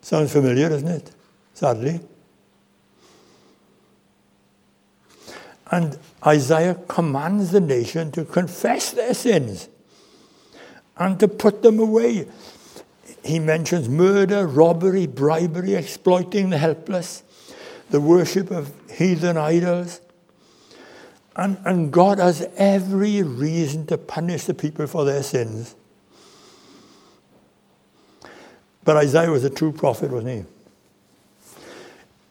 Sounds 0.00 0.32
familiar, 0.32 0.68
doesn't 0.68 0.88
it? 0.88 1.10
Sadly. 1.54 2.00
And 5.70 5.98
Isaiah 6.24 6.76
commands 6.88 7.50
the 7.50 7.60
nation 7.60 8.12
to 8.12 8.24
confess 8.24 8.92
their 8.92 9.14
sins 9.14 9.68
and 10.96 11.18
to 11.20 11.28
put 11.28 11.62
them 11.62 11.78
away 11.78 12.26
he 13.26 13.38
mentions 13.38 13.88
murder, 13.88 14.46
robbery, 14.46 15.06
bribery, 15.06 15.74
exploiting 15.74 16.50
the 16.50 16.58
helpless, 16.58 17.22
the 17.90 18.00
worship 18.00 18.50
of 18.50 18.72
heathen 18.90 19.36
idols. 19.36 20.00
And, 21.34 21.58
and 21.64 21.92
God 21.92 22.18
has 22.18 22.48
every 22.56 23.22
reason 23.22 23.86
to 23.88 23.98
punish 23.98 24.44
the 24.44 24.54
people 24.54 24.86
for 24.86 25.04
their 25.04 25.22
sins. 25.22 25.74
But 28.84 28.96
Isaiah 28.96 29.30
was 29.30 29.44
a 29.44 29.50
true 29.50 29.72
prophet, 29.72 30.10
wasn't 30.10 30.46
he? 30.46 30.52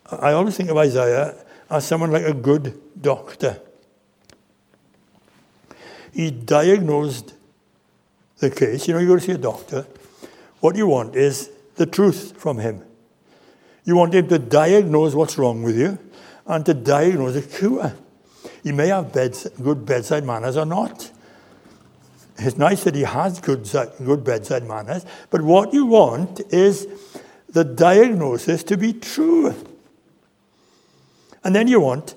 I 0.09 0.31
always 0.31 0.55
think 0.55 0.69
of 0.69 0.77
Isaiah 0.77 1.35
as 1.69 1.85
someone 1.85 2.11
like 2.11 2.23
a 2.23 2.33
good 2.33 2.79
doctor. 3.01 3.59
He 6.13 6.31
diagnosed 6.31 7.33
the 8.37 8.49
case. 8.49 8.87
You 8.87 8.93
know, 8.93 8.99
you 8.99 9.07
go 9.07 9.15
to 9.15 9.21
see 9.21 9.33
a 9.33 9.37
doctor, 9.37 9.85
what 10.59 10.75
you 10.75 10.87
want 10.87 11.15
is 11.15 11.49
the 11.75 11.85
truth 11.85 12.33
from 12.37 12.59
him. 12.59 12.81
You 13.83 13.95
want 13.95 14.13
him 14.13 14.27
to 14.29 14.39
diagnose 14.39 15.13
what's 15.13 15.37
wrong 15.37 15.61
with 15.63 15.77
you 15.77 15.99
and 16.47 16.65
to 16.65 16.73
diagnose 16.73 17.35
a 17.35 17.41
cure. 17.41 17.93
He 18.63 18.71
may 18.71 18.87
have 18.87 19.13
beds, 19.13 19.47
good 19.61 19.85
bedside 19.85 20.23
manners 20.23 20.57
or 20.57 20.65
not. 20.65 21.11
It's 22.37 22.57
nice 22.57 22.83
that 22.83 22.95
he 22.95 23.03
has 23.03 23.39
good, 23.39 23.69
good 24.03 24.23
bedside 24.23 24.67
manners, 24.67 25.05
but 25.29 25.41
what 25.41 25.73
you 25.73 25.85
want 25.85 26.41
is 26.51 26.87
the 27.49 27.63
diagnosis 27.63 28.63
to 28.63 28.77
be 28.77 28.93
true. 28.93 29.55
And 31.45 31.55
then 31.55 31.67
you 31.67 31.79
want 31.79 32.15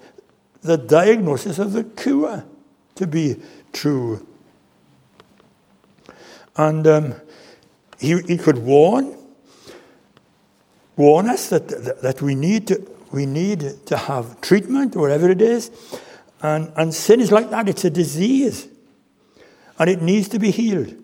the 0.62 0.78
diagnosis 0.78 1.58
of 1.58 1.74
the 1.74 1.84
cure 1.84 2.44
to 2.94 3.06
be 3.06 3.36
true. 3.72 4.26
And 6.56 6.86
um, 6.86 7.14
he, 8.00 8.20
he 8.22 8.38
could 8.38 8.58
warn, 8.58 9.16
warn 10.96 11.28
us 11.28 11.50
that, 11.50 11.68
that, 11.68 12.00
that 12.00 12.22
we, 12.22 12.34
need 12.34 12.66
to, 12.68 12.90
we 13.12 13.26
need 13.26 13.86
to 13.86 13.96
have 13.98 14.40
treatment, 14.40 14.96
whatever 14.96 15.30
it 15.30 15.42
is. 15.42 15.70
And, 16.40 16.72
and 16.74 16.94
sin 16.94 17.20
is 17.20 17.30
like 17.30 17.50
that, 17.50 17.68
it's 17.68 17.84
a 17.84 17.90
disease. 17.90 18.66
And 19.78 19.90
it 19.90 20.00
needs 20.00 20.28
to 20.30 20.38
be 20.38 20.50
healed. 20.50 20.94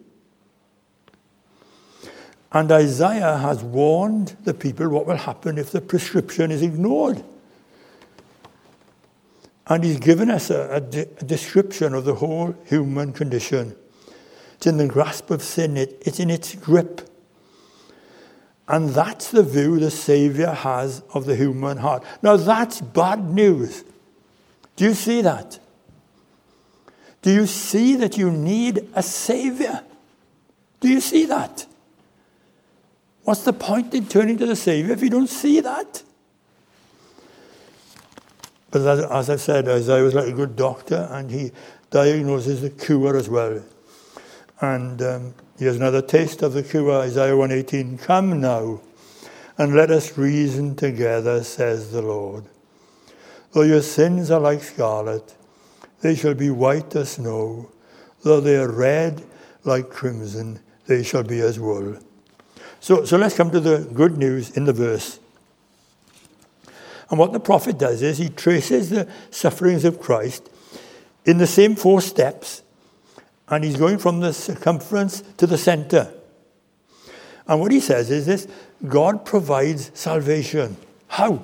And 2.51 2.73
Isaiah 2.73 3.37
has 3.37 3.63
warned 3.63 4.37
the 4.45 4.55
people 4.55 4.89
what 4.89 5.07
will 5.07 5.17
happen 5.17 5.59
if 5.59 5.73
the 5.73 5.83
prescription 5.83 6.51
is 6.51 6.63
ignored. 6.63 7.23
And 9.67 9.83
he's 9.83 9.99
given 9.99 10.31
us 10.31 10.51
a, 10.51 10.75
a, 10.75 10.81
de- 10.81 11.09
a 11.21 11.25
description 11.25 11.95
of 11.95 12.05
the 12.05 12.17
whole 12.17 12.55
human 12.67 13.13
condition. 13.13 13.77
It's 14.57 14.67
in 14.67 14.77
the 14.77 14.87
grasp 14.87 15.31
of 15.31 15.43
sin, 15.43 15.77
it, 15.77 16.03
it's 16.05 16.21
in 16.21 16.31
its 16.31 16.55
grip. 16.55 17.09
And 18.67 18.91
that's 18.91 19.31
the 19.31 19.43
view 19.43 19.79
the 19.79 19.91
Saviour 19.91 20.53
has 20.53 21.03
of 21.13 21.27
the 21.27 21.37
human 21.37 21.79
heart. 21.79 22.03
Now, 22.23 22.37
that's 22.37 22.81
bad 22.81 23.25
news. 23.25 23.85
Do 24.77 24.85
you 24.85 24.95
see 24.95 25.21
that? 25.23 25.59
Do 27.21 27.33
you 27.33 27.47
see 27.47 27.97
that 27.97 28.17
you 28.19 28.31
need 28.31 28.89
a 28.95 29.03
Saviour? 29.03 29.83
Do 30.81 30.89
you 30.89 31.01
see 31.01 31.27
that? 31.27 31.67
What's 33.23 33.45
the 33.45 33.53
point 33.53 33.95
in 33.95 34.07
turning 34.07 34.37
to 34.39 34.47
the 34.47 34.57
Saviour 34.57 34.93
if 34.93 35.03
you 35.03 35.11
don't 35.11 35.29
see 35.29 35.61
that? 35.61 36.03
But 38.75 38.83
as, 38.89 39.05
as 39.05 39.31
I 39.31 39.37
said, 39.37 39.69
Isaiah 39.69 40.03
was 40.03 40.15
like 40.15 40.27
a 40.27 40.33
good 40.33 40.57
doctor 40.57 41.07
and 41.13 41.31
he 41.31 41.53
diagnoses 41.91 42.61
the 42.61 42.71
cure 42.71 43.17
as 43.17 43.29
well. 43.29 43.63
And 44.61 45.01
um, 45.01 45.35
here's 45.57 45.77
another 45.77 46.03
taste 46.03 46.43
of 46.43 46.55
the 46.55 46.65
cure, 46.65 46.91
Isaiah 46.91 47.37
118. 47.37 47.99
Come 47.99 48.41
now, 48.41 48.81
and 49.57 49.77
let 49.77 49.93
us 49.93 50.19
reason 50.19 50.75
together, 50.75 51.45
says 51.45 51.93
the 51.93 52.03
Lord. 52.03 52.47
Though 53.53 53.63
your 53.63 53.81
sins 53.81 54.33
are 54.33 54.41
like 54.41 54.65
scarlet, 54.65 55.37
they 56.01 56.17
shall 56.17 56.35
be 56.35 56.51
white 56.51 56.97
as 56.97 57.13
snow. 57.13 57.71
Though 58.25 58.41
they 58.41 58.57
are 58.57 58.73
red 58.73 59.23
like 59.63 59.89
crimson, 59.89 60.59
they 60.89 61.05
shall 61.05 61.23
be 61.23 61.39
as 61.39 61.61
wool. 61.61 61.97
So, 62.81 63.05
so 63.05 63.19
let's 63.19 63.37
come 63.37 63.53
to 63.53 63.61
the 63.61 63.89
good 63.95 64.19
news 64.19 64.51
in 64.57 64.65
the 64.65 64.73
verse. 64.73 65.21
And 67.15 67.19
what 67.21 67.33
the 67.33 67.39
prophet 67.39 67.79
does 67.79 68.03
is 68.03 68.19
he 68.19 68.29
traces 68.29 68.91
the 68.91 69.09
sufferings 69.31 69.85
of 69.85 70.01
Christ 70.01 70.51
in 71.25 71.39
the 71.39 71.47
same 71.47 71.77
four 71.77 72.01
steps 72.01 72.65
and 73.47 73.63
he's 73.63 73.77
going 73.77 73.99
from 73.99 74.19
the 74.19 74.33
circumference 74.33 75.21
to 75.37 75.47
the 75.47 75.57
center. 75.57 76.13
And 77.47 77.61
what 77.61 77.71
he 77.71 77.79
says 77.79 78.11
is 78.11 78.27
this 78.27 78.49
God 78.89 79.25
provides 79.25 79.93
salvation. 79.95 80.77
How? 81.07 81.41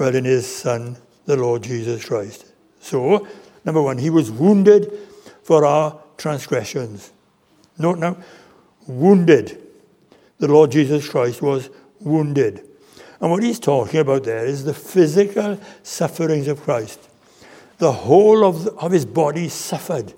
Well, 0.00 0.14
in 0.14 0.24
his 0.24 0.46
Son, 0.46 0.96
the 1.26 1.36
Lord 1.36 1.62
Jesus 1.62 2.02
Christ. 2.02 2.50
So, 2.80 3.28
number 3.66 3.82
one, 3.82 3.98
he 3.98 4.08
was 4.08 4.30
wounded 4.30 4.90
for 5.42 5.66
our 5.66 6.00
transgressions. 6.16 7.12
Note 7.76 7.98
now, 7.98 8.16
wounded. 8.86 9.60
The 10.38 10.48
Lord 10.48 10.72
Jesus 10.72 11.06
Christ 11.06 11.42
was 11.42 11.68
wounded. 12.00 12.64
And 13.20 13.30
what 13.30 13.42
he's 13.42 13.58
talking 13.58 14.00
about 14.00 14.24
there 14.24 14.46
is 14.46 14.64
the 14.64 14.74
physical 14.74 15.58
sufferings 15.82 16.46
of 16.46 16.60
Christ. 16.62 17.08
The 17.78 17.92
whole 17.92 18.44
of, 18.44 18.64
the, 18.64 18.72
of 18.74 18.92
his 18.92 19.04
body 19.04 19.48
suffered. 19.48 20.14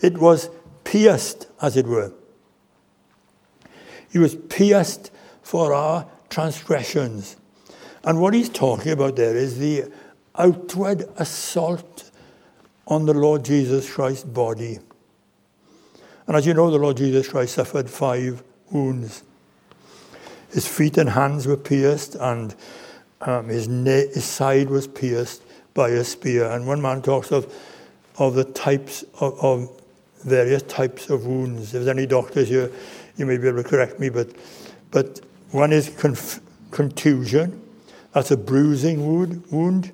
It 0.00 0.18
was 0.18 0.50
pierced, 0.84 1.46
as 1.60 1.76
it 1.76 1.86
were. 1.86 2.12
He 4.10 4.18
was 4.18 4.34
pierced 4.34 5.10
for 5.42 5.72
our 5.72 6.06
transgressions. 6.28 7.36
And 8.04 8.20
what 8.20 8.34
he's 8.34 8.48
talking 8.48 8.92
about 8.92 9.16
there 9.16 9.36
is 9.36 9.58
the 9.58 9.84
outward 10.36 11.08
assault 11.16 12.10
on 12.86 13.06
the 13.06 13.14
Lord 13.14 13.44
Jesus 13.44 13.92
Christ's 13.92 14.24
body. 14.24 14.78
And 16.26 16.36
as 16.36 16.46
you 16.46 16.54
know, 16.54 16.70
the 16.70 16.78
Lord 16.78 16.96
Jesus 16.96 17.28
Christ 17.28 17.54
suffered 17.54 17.88
five 17.88 18.42
wounds. 18.70 19.22
His 20.52 20.66
feet 20.66 20.98
and 20.98 21.10
hands 21.10 21.46
were 21.46 21.56
pierced, 21.56 22.14
and 22.16 22.54
um, 23.22 23.48
his, 23.48 23.66
his 23.66 24.24
side 24.24 24.68
was 24.68 24.86
pierced 24.86 25.42
by 25.74 25.88
a 25.90 26.04
spear. 26.04 26.50
And 26.50 26.66
one 26.66 26.82
man 26.82 27.02
talks 27.02 27.32
of, 27.32 27.52
of 28.18 28.34
the 28.34 28.44
types 28.44 29.04
of, 29.20 29.38
of 29.42 29.70
various 30.24 30.62
types 30.62 31.10
of 31.10 31.26
wounds. 31.26 31.68
If 31.68 31.72
there's 31.72 31.88
any 31.88 32.06
doctors 32.06 32.48
here, 32.48 32.70
you 33.16 33.26
may 33.26 33.38
be 33.38 33.48
able 33.48 33.62
to 33.62 33.68
correct 33.68 33.98
me, 33.98 34.08
but, 34.08 34.30
but 34.90 35.20
one 35.50 35.72
is 35.72 35.88
conf- 35.90 36.40
contusion, 36.70 37.60
that's 38.12 38.30
a 38.30 38.36
bruising 38.36 39.06
wound, 39.06 39.44
wound. 39.50 39.92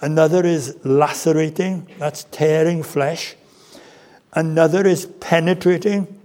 Another 0.00 0.44
is 0.44 0.76
lacerating, 0.84 1.86
that's 1.98 2.24
tearing 2.24 2.82
flesh. 2.82 3.36
Another 4.34 4.86
is 4.86 5.06
penetrating, 5.20 6.18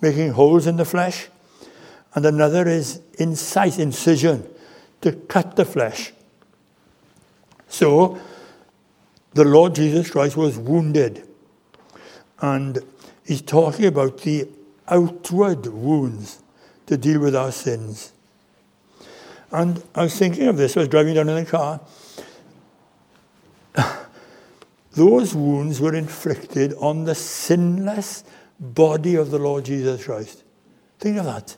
making 0.00 0.30
holes 0.32 0.66
in 0.66 0.76
the 0.76 0.84
flesh. 0.84 1.28
And 2.14 2.26
another 2.26 2.66
is 2.66 3.00
incise, 3.18 3.78
incision, 3.78 4.48
to 5.00 5.12
cut 5.12 5.56
the 5.56 5.64
flesh. 5.64 6.12
So, 7.68 8.20
the 9.32 9.44
Lord 9.44 9.76
Jesus 9.76 10.10
Christ 10.10 10.36
was 10.36 10.58
wounded. 10.58 11.26
And 12.40 12.78
he's 13.24 13.42
talking 13.42 13.86
about 13.86 14.18
the 14.18 14.48
outward 14.88 15.66
wounds 15.66 16.42
to 16.86 16.96
deal 16.96 17.20
with 17.20 17.36
our 17.36 17.52
sins. 17.52 18.12
And 19.52 19.82
I 19.94 20.02
was 20.04 20.16
thinking 20.16 20.48
of 20.48 20.56
this, 20.56 20.76
I 20.76 20.80
was 20.80 20.88
driving 20.88 21.14
down 21.14 21.28
in 21.28 21.44
the 21.44 21.50
car. 21.50 21.80
Those 24.92 25.34
wounds 25.34 25.80
were 25.80 25.94
inflicted 25.94 26.74
on 26.74 27.04
the 27.04 27.14
sinless 27.14 28.24
body 28.58 29.14
of 29.14 29.30
the 29.30 29.38
Lord 29.38 29.64
Jesus 29.64 30.04
Christ. 30.04 30.42
Think 30.98 31.18
of 31.18 31.24
that. 31.24 31.56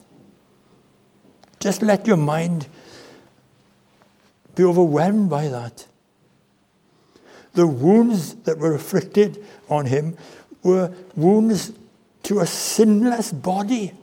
Just 1.63 1.81
let 1.81 2.05
your 2.05 2.17
mind 2.17 2.67
be 4.53 4.65
overwhelmed 4.65 5.29
by 5.29 5.47
that. 5.47 5.87
The 7.53 7.65
wounds 7.65 8.35
that 8.43 8.57
were 8.57 8.73
inflicted 8.73 9.41
on 9.69 9.85
him 9.85 10.17
were 10.61 10.93
wounds 11.15 11.71
to 12.23 12.41
a 12.41 12.45
sinless 12.45 13.31
body. 13.31 13.93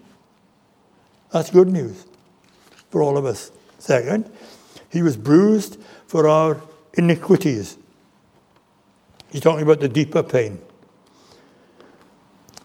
That's 1.33 1.51
good 1.51 1.69
news 1.69 2.07
for 2.89 3.03
all 3.03 3.19
of 3.19 3.27
us. 3.27 3.51
Second, 3.79 4.33
he 4.89 5.03
was 5.03 5.19
bruised 5.19 5.79
for 6.07 6.27
our 6.29 6.63
iniquities. 6.95 7.77
He's 9.31 9.43
talking 9.43 9.65
about 9.65 9.81
the 9.81 9.89
deeper 9.91 10.23
pain. 10.23 10.59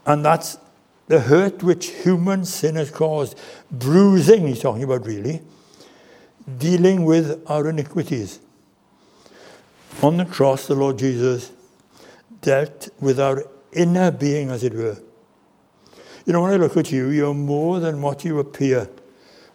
And 0.05 0.23
that's 0.23 0.57
the 1.07 1.19
hurt 1.19 1.61
which 1.61 1.87
human 1.87 2.45
sin 2.45 2.75
has 2.75 2.89
caused. 2.89 3.39
Bruising, 3.71 4.47
he's 4.47 4.61
talking 4.61 4.83
about 4.83 5.05
really. 5.05 5.41
Dealing 6.57 7.05
with 7.05 7.43
our 7.47 7.69
iniquities. 7.69 8.39
On 10.01 10.17
the 10.17 10.25
cross, 10.25 10.67
the 10.67 10.75
Lord 10.75 10.97
Jesus 10.97 11.51
dealt 12.41 12.89
with 12.99 13.19
our 13.19 13.43
inner 13.71 14.11
being, 14.11 14.49
as 14.49 14.63
it 14.63 14.73
were. 14.73 14.97
You 16.25 16.33
know, 16.33 16.41
when 16.41 16.53
I 16.53 16.57
look 16.57 16.75
at 16.77 16.91
you, 16.91 17.09
you're 17.09 17.33
more 17.33 17.79
than 17.79 18.01
what 18.01 18.25
you 18.25 18.39
appear 18.39 18.89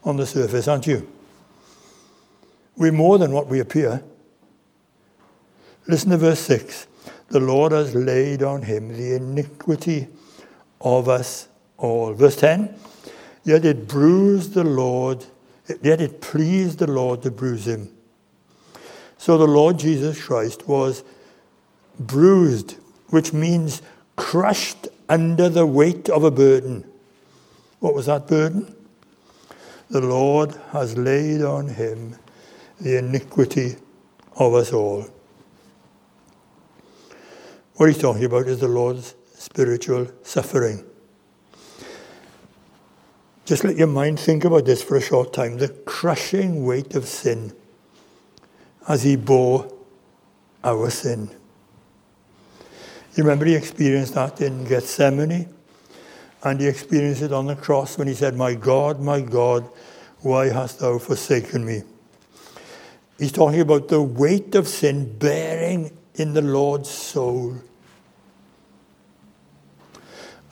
on 0.05 0.17
the 0.17 0.27
surface, 0.27 0.69
aren't 0.69 0.87
you? 0.87 1.09
We're 2.77 2.93
more 2.93 3.19
than 3.19 3.33
what 3.33 3.49
we 3.49 3.61
appear. 3.61 4.03
Listen 5.87 6.11
to 6.11 6.17
verse 6.17 6.41
6. 6.41 6.87
The 7.29 7.41
Lord 7.41 7.73
has 7.73 7.95
laid 7.95 8.43
on 8.43 8.63
him 8.63 8.89
the 8.89 9.15
iniquity 9.15 10.09
of 10.81 11.09
us 11.09 11.49
all. 11.79 12.13
Verse 12.15 12.37
10 12.37 12.75
Yet 13.45 13.65
it 13.65 13.89
bruised 13.89 14.55
the 14.55 14.65
Lord, 14.65 15.25
yet 15.83 16.01
it 16.01 16.21
pleased 16.21 16.79
the 16.79 16.91
Lord 16.91 17.23
to 17.23 17.31
bruise 17.31 17.67
him. 17.67 17.93
So 19.17 19.39
the 19.39 19.47
Lord 19.47 19.79
Jesus 19.79 20.23
Christ 20.23 20.69
was 20.69 21.05
bruised, 21.99 22.77
which 23.09 23.33
means 23.33 23.83
crushed 24.17 24.89
under 25.09 25.49
the 25.49 25.67
weight 25.67 26.09
of 26.09 26.25
a 26.25 26.31
burden. 26.31 26.91
What 27.81 27.95
was 27.95 28.07
that 28.07 28.29
burden? 28.29 28.75
The 29.91 30.01
Lord 30.01 30.55
has 30.71 30.97
laid 30.97 31.43
on 31.43 31.69
him 31.69 32.17
the 32.81 32.99
iniquity 32.99 33.77
of 34.37 34.55
us 34.55 34.73
all. 34.73 35.07
What 37.75 37.89
he's 37.89 37.99
talking 37.99 38.25
about 38.25 38.47
is 38.47 38.61
the 38.61 38.69
Lord's 38.69 39.15
spiritual 39.41 40.07
suffering. 40.23 40.85
Just 43.47 43.65
let 43.65 43.77
your 43.77 43.87
mind 43.87 44.21
think 44.21 44.45
about 44.45 44.67
this 44.67 44.83
for 44.83 44.97
a 44.97 45.01
short 45.01 45.33
time 45.33 45.57
the 45.57 45.71
crushing 45.71 46.67
weight 46.67 46.95
of 46.95 47.07
sin 47.07 47.55
as 48.87 49.03
he 49.03 49.17
bore 49.17 49.75
our 50.63 50.91
sin. 50.91 51.31
You 53.17 53.25
remember 53.25 53.47
he 53.47 53.55
experienced 53.55 54.15
that 54.15 54.43
in 54.43 54.65
Gethsemane? 54.65 55.49
And 56.43 56.61
he 56.61 56.69
experienced 56.69 57.23
it 57.23 57.33
on 57.33 57.47
the 57.47 57.57
cross 57.57 57.97
when 57.97 58.09
he 58.09 58.15
said, 58.15 58.37
My 58.37 58.55
God, 58.55 59.01
my 59.01 59.23
God, 59.23 59.69
why 60.21 60.51
hast 60.51 60.81
thou 60.81 60.99
forsaken 60.99 61.65
me? 61.65 61.83
He's 63.19 63.33
talking 63.33 63.61
about 63.61 63.89
the 63.89 64.03
weight 64.03 64.55
of 64.55 64.69
sin 64.69 65.17
bearing 65.19 65.97
in 66.15 66.35
the 66.35 66.43
Lord's 66.43 66.91
soul. 66.91 67.57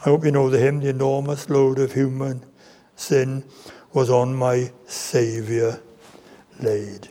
I 0.01 0.05
hope 0.05 0.25
you 0.25 0.31
know 0.31 0.49
the 0.49 0.59
hymn, 0.59 0.81
the 0.81 0.91
enormous 0.91 1.51
load 1.51 1.79
of 1.79 1.93
human 1.93 2.45
sin 2.95 3.45
was 3.93 4.11
on 4.11 4.35
my 4.35 4.71
Saviour 4.87 5.81
laid. 6.61 7.09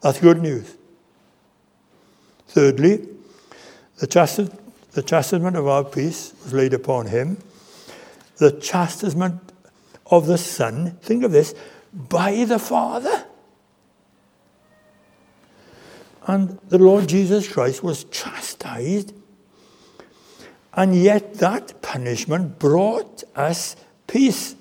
That's 0.00 0.18
good 0.18 0.42
news. 0.42 0.76
Thirdly, 2.48 3.06
the, 3.98 4.58
the 4.92 5.02
chastisement 5.02 5.56
of 5.56 5.68
our 5.68 5.84
peace 5.84 6.34
was 6.42 6.52
laid 6.52 6.74
upon 6.74 7.06
him. 7.06 7.38
The 8.38 8.52
chastisement 8.52 9.52
of 10.06 10.26
the 10.26 10.38
Son, 10.38 10.98
think 11.02 11.22
of 11.22 11.30
this, 11.30 11.54
by 11.92 12.44
the 12.44 12.58
Father. 12.58 13.24
And 16.26 16.58
the 16.68 16.78
Lord 16.78 17.08
Jesus 17.08 17.46
Christ 17.46 17.84
was 17.84 18.04
chastised 18.04 19.14
and 20.80 20.96
yet 20.96 21.34
that 21.34 21.82
punishment 21.82 22.58
brought 22.58 23.22
us 23.36 23.76
peace. 24.06 24.56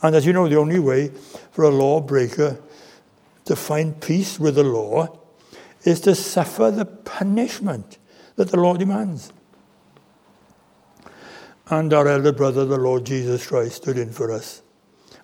And 0.00 0.14
as 0.14 0.24
you 0.24 0.32
know, 0.32 0.48
the 0.48 0.56
only 0.56 0.78
way 0.78 1.08
for 1.50 1.64
a 1.64 1.68
lawbreaker 1.68 2.60
to 3.46 3.56
find 3.56 4.00
peace 4.00 4.38
with 4.38 4.54
the 4.54 4.62
law 4.62 5.18
is 5.82 6.00
to 6.02 6.14
suffer 6.14 6.70
the 6.70 6.84
punishment 6.84 7.98
that 8.36 8.50
the 8.50 8.56
law 8.56 8.76
demands. 8.76 9.32
And 11.70 11.92
our 11.92 12.06
elder 12.06 12.30
brother, 12.30 12.64
the 12.64 12.78
Lord 12.78 13.04
Jesus 13.04 13.48
Christ, 13.48 13.78
stood 13.78 13.98
in 13.98 14.12
for 14.12 14.30
us. 14.30 14.62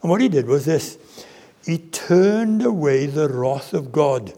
And 0.03 0.11
what 0.11 0.21
he 0.21 0.29
did 0.29 0.49
was 0.49 0.65
this 0.65 0.99
he 1.65 1.79
turned 1.79 2.65
away 2.65 3.07
the 3.07 3.29
wrath 3.29 3.73
of 3.73 3.93
God. 3.93 4.33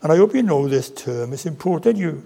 And 0.00 0.10
I 0.10 0.16
hope 0.16 0.34
you 0.34 0.42
know 0.42 0.66
this 0.66 0.88
term. 0.88 1.34
It's 1.34 1.44
important 1.44 1.98
you 1.98 2.24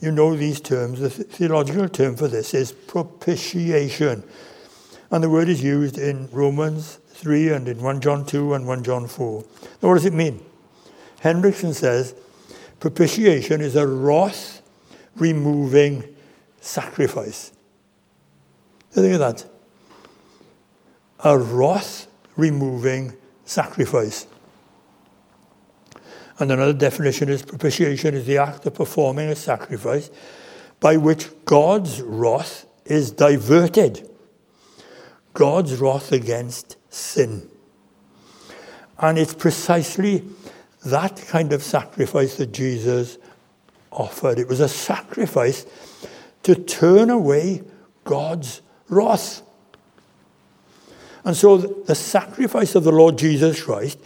you 0.00 0.12
know 0.12 0.36
these 0.36 0.60
terms. 0.60 1.00
The 1.00 1.10
theological 1.10 1.88
term 1.88 2.16
for 2.16 2.28
this 2.28 2.54
is 2.54 2.72
propitiation. 2.72 4.22
And 5.10 5.22
the 5.22 5.30
word 5.30 5.48
is 5.48 5.62
used 5.62 5.98
in 5.98 6.28
Romans 6.32 6.98
3 7.08 7.50
and 7.50 7.68
in 7.68 7.82
1 7.82 8.00
John 8.00 8.26
2 8.26 8.54
and 8.54 8.66
1 8.66 8.84
John 8.84 9.06
4. 9.06 9.44
Now, 9.82 9.88
what 9.88 9.94
does 9.94 10.04
it 10.04 10.12
mean? 10.12 10.44
Hendriksen 11.22 11.74
says 11.74 12.14
propitiation 12.80 13.60
is 13.60 13.76
a 13.76 13.86
wrath 13.86 14.62
removing 15.16 16.04
sacrifice. 16.60 17.52
Think 18.90 19.14
of 19.14 19.20
that. 19.20 19.44
A 21.20 21.38
wrath 21.38 22.06
removing 22.36 23.16
sacrifice. 23.44 24.26
And 26.38 26.52
another 26.52 26.72
definition 26.72 27.28
is 27.28 27.42
propitiation 27.42 28.14
is 28.14 28.26
the 28.26 28.38
act 28.38 28.66
of 28.66 28.74
performing 28.74 29.28
a 29.28 29.36
sacrifice 29.36 30.10
by 30.80 30.96
which 30.96 31.28
God's 31.44 32.02
wrath 32.02 32.66
is 32.84 33.10
diverted. 33.10 34.08
God's 35.32 35.76
wrath 35.76 36.12
against 36.12 36.76
sin. 36.92 37.48
And 38.98 39.18
it's 39.18 39.34
precisely 39.34 40.24
that 40.84 41.22
kind 41.28 41.52
of 41.52 41.62
sacrifice 41.62 42.36
that 42.36 42.52
Jesus 42.52 43.18
offered. 43.90 44.38
It 44.38 44.48
was 44.48 44.60
a 44.60 44.68
sacrifice 44.68 45.66
to 46.42 46.54
turn 46.54 47.10
away 47.10 47.62
God's 48.04 48.62
wrath. 48.88 49.42
And 51.24 51.36
so 51.36 51.56
the 51.56 51.94
sacrifice 51.94 52.74
of 52.74 52.84
the 52.84 52.92
Lord 52.92 53.18
Jesus 53.18 53.62
Christ 53.62 53.98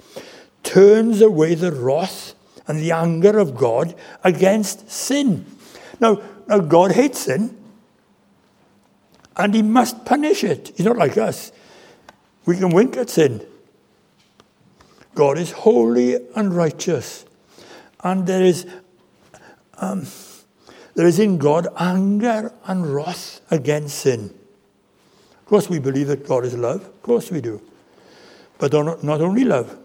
turns 0.63 1.21
away 1.21 1.55
the 1.55 1.73
wrath 1.73 2.35
and 2.67 2.79
the 2.79 2.93
anger 2.93 3.39
of 3.39 3.57
God 3.57 3.95
against 4.23 4.91
sin. 4.91 5.47
Now, 5.99 6.23
now 6.47 6.59
God 6.59 6.93
hates 6.93 7.21
sin, 7.21 7.57
and 9.37 9.55
He 9.55 9.63
must 9.63 10.05
punish 10.05 10.45
it. 10.45 10.73
He's 10.77 10.87
not 10.87 10.97
like 10.97 11.19
us. 11.19 11.53
We 12.47 12.57
can 12.57 12.71
wink 12.71 12.97
at 12.97 13.11
sin. 13.11 13.45
God 15.15 15.39
is 15.39 15.51
holy 15.53 16.17
and 16.37 16.55
righteous, 16.55 17.25
and 18.03 18.27
there 18.27 18.45
is 18.45 18.67
um, 19.79 20.07
there 20.95 21.07
is 21.07 21.19
in 21.19 21.39
God 21.39 21.67
anger 21.79 22.53
and 22.67 22.95
wrath 22.95 23.41
against 23.51 23.99
sin. 23.99 24.35
Of 25.41 25.47
course, 25.47 25.69
we 25.69 25.79
believe 25.79 26.09
that 26.09 26.27
God 26.27 26.45
is 26.45 26.55
love. 26.55 26.85
Of 26.85 27.03
course, 27.03 27.31
we 27.31 27.41
do. 27.41 27.61
But 28.59 28.73
not 28.73 29.21
only 29.21 29.45
love, 29.45 29.77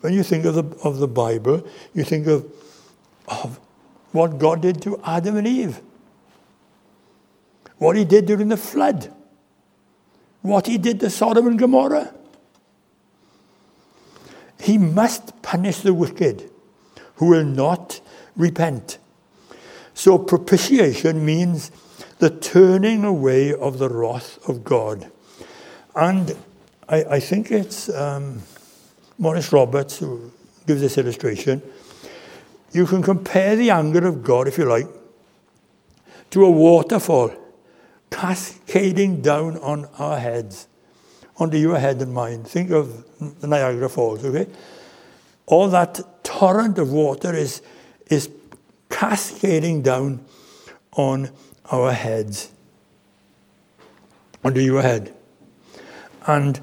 when 0.00 0.12
you 0.12 0.22
think 0.22 0.44
of 0.44 0.54
the, 0.54 0.64
of 0.84 0.98
the 0.98 1.08
Bible, 1.08 1.66
you 1.94 2.04
think 2.04 2.26
of, 2.26 2.46
of 3.26 3.58
what 4.12 4.38
God 4.38 4.62
did 4.62 4.80
to 4.82 5.00
Adam 5.04 5.36
and 5.36 5.46
Eve. 5.46 5.80
what 7.78 7.96
he 7.96 8.04
did 8.04 8.26
during 8.26 8.48
the 8.48 8.56
flood, 8.56 9.12
what 10.42 10.66
he 10.66 10.78
did 10.78 11.00
to 11.00 11.10
Sodom 11.10 11.46
and 11.46 11.58
Gomorrah. 11.58 12.12
He 14.60 14.76
must 14.76 15.40
punish 15.42 15.78
the 15.78 15.94
wicked 15.94 16.50
who 17.16 17.26
will 17.26 17.44
not 17.44 18.00
repent. 18.36 18.98
So 19.94 20.18
propitiation 20.18 21.24
means 21.24 21.70
the 22.18 22.30
turning 22.30 23.04
away 23.04 23.54
of 23.54 23.78
the 23.78 23.88
wrath 23.88 24.38
of 24.48 24.64
God. 24.64 25.10
And 25.94 26.36
I, 26.88 27.04
I 27.04 27.20
think 27.20 27.50
it's 27.50 27.88
um, 27.88 28.42
Maurice 29.18 29.52
Roberts 29.52 29.98
who 29.98 30.30
gives 30.66 30.80
this 30.80 30.96
illustration. 30.96 31.60
You 32.72 32.86
can 32.86 33.02
compare 33.02 33.56
the 33.56 33.70
anger 33.70 34.06
of 34.06 34.22
God, 34.22 34.46
if 34.46 34.58
you 34.58 34.64
like, 34.64 34.86
to 36.30 36.44
a 36.44 36.50
waterfall 36.50 37.32
cascading 38.10 39.20
down 39.20 39.56
on 39.58 39.86
our 39.98 40.18
heads, 40.18 40.68
onto 41.36 41.56
your 41.56 41.78
head 41.78 42.00
and 42.00 42.12
mine. 42.12 42.44
Think 42.44 42.70
of 42.70 43.04
the 43.40 43.46
Niagara 43.46 43.88
Falls, 43.88 44.24
okay? 44.24 44.46
All 45.46 45.68
that 45.68 46.00
torrent 46.24 46.78
of 46.78 46.92
water 46.92 47.34
is, 47.34 47.62
is 48.08 48.30
cascading 48.90 49.82
down 49.82 50.24
on 50.92 51.30
our 51.70 51.92
heads, 51.92 52.50
onto 54.44 54.60
your 54.60 54.82
head. 54.82 55.14
And 56.26 56.60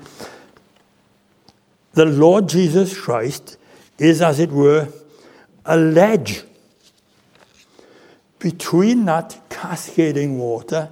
the 1.96 2.06
Lord 2.06 2.50
Jesus 2.50 2.98
Christ 2.98 3.58
is, 3.98 4.22
as 4.22 4.40
it 4.40 4.52
were, 4.52 4.90
a 5.66 5.78
ledge 5.78 6.44
between 8.38 9.06
that 9.06 9.42
cascading 9.50 10.38
water 10.38 10.90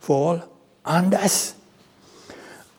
fall 0.00 0.42
and 0.84 1.14
us. 1.14 1.54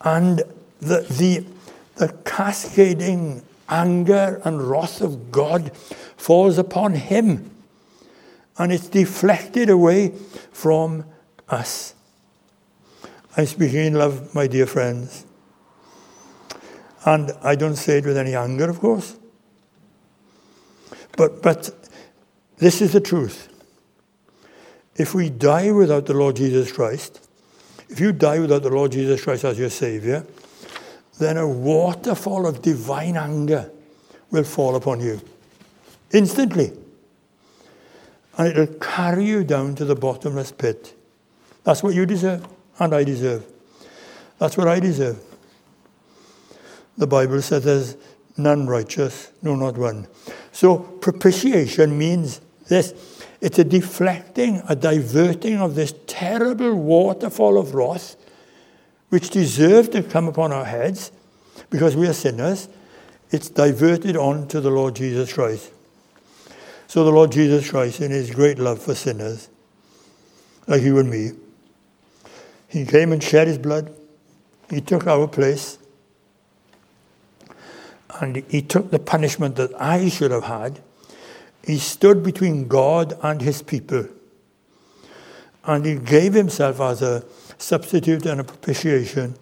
And 0.02 0.42
the, 0.80 1.00
the, 1.08 1.46
the 1.94 2.12
cascading 2.24 3.42
anger 3.68 4.42
and 4.44 4.60
wrath 4.62 5.00
of 5.00 5.30
God 5.30 5.74
falls 5.76 6.58
upon 6.58 6.94
him. 6.94 7.50
And 8.58 8.72
it's 8.72 8.88
deflected 8.88 9.70
away 9.70 10.12
from 10.50 11.04
us. 11.48 11.94
I'm 13.36 13.46
speaking 13.46 13.86
in 13.86 13.94
love, 13.94 14.34
my 14.34 14.48
dear 14.48 14.66
friends. 14.66 15.24
And 17.04 17.32
I 17.42 17.54
don't 17.54 17.76
say 17.76 17.98
it 17.98 18.06
with 18.06 18.16
any 18.16 18.34
anger, 18.34 18.68
of 18.68 18.78
course. 18.78 19.16
But, 21.16 21.42
but 21.42 21.70
this 22.58 22.80
is 22.80 22.92
the 22.92 23.00
truth. 23.00 23.48
If 24.96 25.14
we 25.14 25.30
die 25.30 25.70
without 25.70 26.06
the 26.06 26.14
Lord 26.14 26.36
Jesus 26.36 26.70
Christ, 26.72 27.26
if 27.88 28.00
you 28.00 28.12
die 28.12 28.38
without 28.38 28.62
the 28.62 28.70
Lord 28.70 28.92
Jesus 28.92 29.22
Christ 29.22 29.44
as 29.44 29.58
your 29.58 29.70
Savior, 29.70 30.26
then 31.18 31.36
a 31.36 31.48
waterfall 31.48 32.46
of 32.46 32.62
divine 32.62 33.16
anger 33.16 33.70
will 34.30 34.44
fall 34.44 34.76
upon 34.76 35.00
you 35.00 35.20
instantly. 36.12 36.72
And 38.38 38.48
it'll 38.48 38.78
carry 38.78 39.24
you 39.24 39.44
down 39.44 39.74
to 39.76 39.84
the 39.84 39.94
bottomless 39.94 40.52
pit. 40.52 40.94
That's 41.64 41.82
what 41.82 41.94
you 41.94 42.06
deserve, 42.06 42.46
and 42.78 42.94
I 42.94 43.04
deserve. 43.04 43.44
That's 44.38 44.56
what 44.56 44.68
I 44.68 44.80
deserve. 44.80 45.18
The 47.00 47.06
Bible 47.06 47.40
says 47.40 47.64
there's 47.64 47.96
none 48.36 48.66
righteous, 48.66 49.32
no, 49.40 49.56
not 49.56 49.78
one. 49.78 50.06
So 50.52 50.76
propitiation 50.76 51.96
means 51.96 52.42
this 52.68 52.92
it's 53.40 53.58
a 53.58 53.64
deflecting, 53.64 54.60
a 54.68 54.76
diverting 54.76 55.56
of 55.56 55.76
this 55.76 55.94
terrible 56.06 56.74
waterfall 56.74 57.56
of 57.56 57.74
wrath, 57.74 58.16
which 59.08 59.30
deserved 59.30 59.92
to 59.92 60.02
come 60.02 60.28
upon 60.28 60.52
our 60.52 60.66
heads 60.66 61.10
because 61.70 61.96
we 61.96 62.06
are 62.06 62.12
sinners. 62.12 62.68
It's 63.30 63.48
diverted 63.48 64.14
on 64.14 64.46
to 64.48 64.60
the 64.60 64.70
Lord 64.70 64.94
Jesus 64.94 65.32
Christ. 65.32 65.72
So 66.86 67.02
the 67.02 67.12
Lord 67.12 67.32
Jesus 67.32 67.70
Christ, 67.70 68.02
in 68.02 68.10
his 68.10 68.30
great 68.30 68.58
love 68.58 68.82
for 68.82 68.94
sinners, 68.94 69.48
like 70.66 70.82
you 70.82 70.98
and 70.98 71.08
me, 71.08 71.30
he 72.68 72.84
came 72.84 73.10
and 73.10 73.22
shed 73.22 73.48
his 73.48 73.56
blood. 73.56 73.90
He 74.68 74.82
took 74.82 75.06
our 75.06 75.26
place. 75.26 75.78
And 78.20 78.36
he 78.48 78.62
took 78.62 78.90
the 78.90 78.98
punishment 78.98 79.56
that 79.56 79.70
I 79.80 80.08
should 80.08 80.30
have 80.30 80.44
had 80.44 80.80
he 81.62 81.78
stood 81.78 82.22
between 82.22 82.68
God 82.68 83.18
and 83.22 83.40
his 83.40 83.62
people. 83.62 84.06
And 85.64 85.84
he 85.84 85.96
gave 85.96 86.32
himself 86.32 86.80
as 86.80 87.02
a 87.02 87.24
substitute 87.58 88.24
and 88.26 88.40
a 88.40 88.44
propitiation 88.44 89.36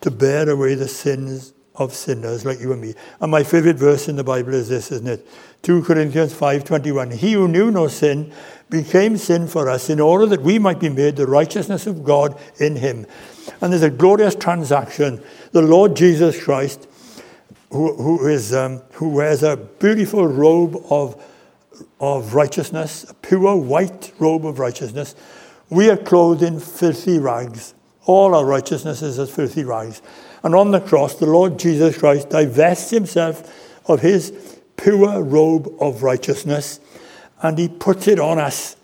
to 0.00 0.10
bear 0.10 0.48
away 0.48 0.74
the 0.74 0.88
sins 0.88 1.52
of 1.74 1.94
sinners 1.94 2.44
like 2.44 2.60
you 2.60 2.72
and 2.72 2.80
me. 2.80 2.94
And 3.20 3.30
my 3.30 3.42
favorite 3.42 3.76
verse 3.76 4.08
in 4.08 4.16
the 4.16 4.24
Bible 4.24 4.54
is 4.54 4.68
this, 4.68 4.90
isn't 4.92 5.08
it? 5.08 5.26
2 5.62 5.82
Corinthians 5.82 6.32
5:21. 6.32 7.12
He 7.12 7.34
who 7.34 7.48
knew 7.48 7.70
no 7.70 7.88
sin 7.88 8.32
became 8.68 9.16
sin 9.16 9.46
for 9.46 9.68
us 9.68 9.88
in 9.88 10.00
order 10.00 10.26
that 10.26 10.42
we 10.42 10.58
might 10.58 10.80
be 10.80 10.88
made 10.88 11.16
the 11.16 11.26
righteousness 11.26 11.86
of 11.86 12.04
God 12.04 12.38
in 12.58 12.76
him. 12.76 13.06
And 13.60 13.72
there's 13.72 13.82
a 13.82 13.90
glorious 13.90 14.34
transaction. 14.34 15.22
The 15.52 15.62
Lord 15.62 15.94
Jesus 15.94 16.42
Christ, 16.42 16.86
who, 17.72 17.94
who, 17.96 18.28
is, 18.28 18.54
um, 18.54 18.82
who 18.92 19.08
wears 19.08 19.42
a 19.42 19.56
beautiful 19.56 20.26
robe 20.26 20.76
of 20.90 21.20
of 22.00 22.34
righteousness, 22.34 23.08
a 23.08 23.14
pure 23.14 23.56
white 23.56 24.12
robe 24.18 24.44
of 24.44 24.58
righteousness. 24.58 25.14
We 25.70 25.88
are 25.90 25.96
clothed 25.96 26.42
in 26.42 26.60
filthy 26.60 27.18
rags. 27.18 27.74
All 28.04 28.34
our 28.34 28.44
righteousness 28.44 29.02
is 29.02 29.18
as 29.18 29.34
filthy 29.34 29.64
rags. 29.64 30.02
And 30.42 30.54
on 30.54 30.72
the 30.72 30.80
cross, 30.80 31.14
the 31.14 31.26
Lord 31.26 31.58
Jesus 31.58 31.96
Christ 31.96 32.30
divests 32.30 32.90
himself 32.90 33.78
of 33.88 34.00
his 34.00 34.60
pure 34.76 35.22
robe 35.22 35.72
of 35.80 36.02
righteousness 36.02 36.80
and 37.42 37.56
he 37.56 37.68
puts 37.68 38.08
it 38.08 38.18
on 38.18 38.38
us. 38.38 38.76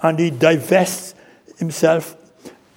And 0.00 0.18
he 0.18 0.30
divests 0.30 1.14
himself 1.58 2.16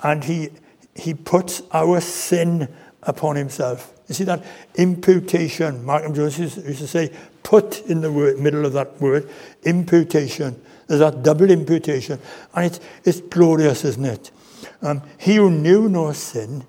and 0.04 0.24
he, 0.24 0.50
he 0.94 1.16
puts 1.16 1.64
our 1.72 2.00
sin 2.02 2.74
upon 3.02 3.36
himself. 3.36 3.95
You 4.08 4.16
see 4.16 4.24
that 4.26 4.44
imputation. 4.76 5.84
Mark 5.84 6.04
Jones 6.14 6.38
used 6.38 6.64
to 6.64 6.88
say, 6.88 7.12
put 7.44 7.82
in 7.88 8.02
the 8.02 8.12
word, 8.12 8.40
middle 8.40 8.66
of 8.66 8.74
that 8.74 9.02
word, 9.02 9.30
imputation. 9.64 10.62
There's 10.88 11.00
that 11.00 11.24
double 11.24 11.50
imputation. 11.50 12.20
And 12.54 12.66
it's, 12.66 12.80
it's 13.04 13.22
glorious, 13.22 13.84
isn't 13.84 14.06
it? 14.06 14.32
Um, 14.82 15.02
he 15.18 15.36
who 15.36 15.50
knew 15.50 15.90
no 15.90 16.12
sin 16.14 16.66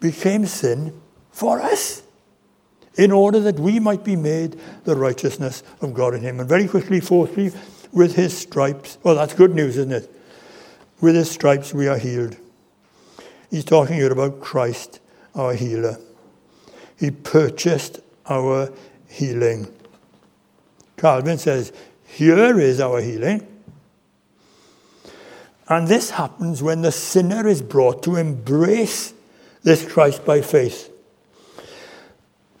became 0.00 0.46
sin 0.46 0.98
for 1.30 1.60
us 1.60 2.02
in 2.96 3.12
order 3.12 3.40
that 3.40 3.58
we 3.58 3.78
might 3.78 4.02
be 4.04 4.16
made 4.16 4.58
the 4.84 4.96
righteousness 4.96 5.62
of 5.80 5.94
God 5.94 6.14
in 6.14 6.22
him. 6.22 6.40
And 6.40 6.48
very 6.48 6.66
quickly, 6.66 7.00
fourthly, 7.00 7.52
with 7.92 8.16
his 8.16 8.36
stripes. 8.36 8.98
Well, 9.02 9.14
that's 9.14 9.34
good 9.34 9.54
news, 9.54 9.76
isn't 9.76 9.92
it? 9.92 10.10
With 11.00 11.14
his 11.14 11.30
stripes 11.30 11.72
we 11.72 11.86
are 11.88 11.98
healed. 11.98 12.36
He's 13.50 13.64
talking 13.64 13.96
here 13.96 14.12
about 14.12 14.40
Christ, 14.40 15.00
our 15.34 15.54
healer. 15.54 15.98
He 16.98 17.10
purchased 17.10 18.00
our 18.28 18.72
healing. 19.08 19.72
Calvin 20.96 21.38
says, 21.38 21.72
Here 22.04 22.58
is 22.58 22.80
our 22.80 23.00
healing. 23.00 23.46
And 25.68 25.86
this 25.86 26.10
happens 26.10 26.62
when 26.62 26.82
the 26.82 26.92
sinner 26.92 27.46
is 27.46 27.62
brought 27.62 28.02
to 28.04 28.16
embrace 28.16 29.12
this 29.62 29.86
Christ 29.86 30.24
by 30.24 30.40
faith. 30.40 30.90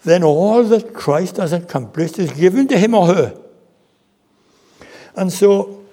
Then 0.04 0.22
all 0.22 0.62
that 0.64 0.94
Christ 0.94 1.38
has 1.38 1.52
accomplished 1.52 2.18
is 2.18 2.30
given 2.32 2.68
to 2.68 2.78
him 2.78 2.94
or 2.94 3.06
her. 3.06 3.40
And 5.16 5.32
so 5.32 5.84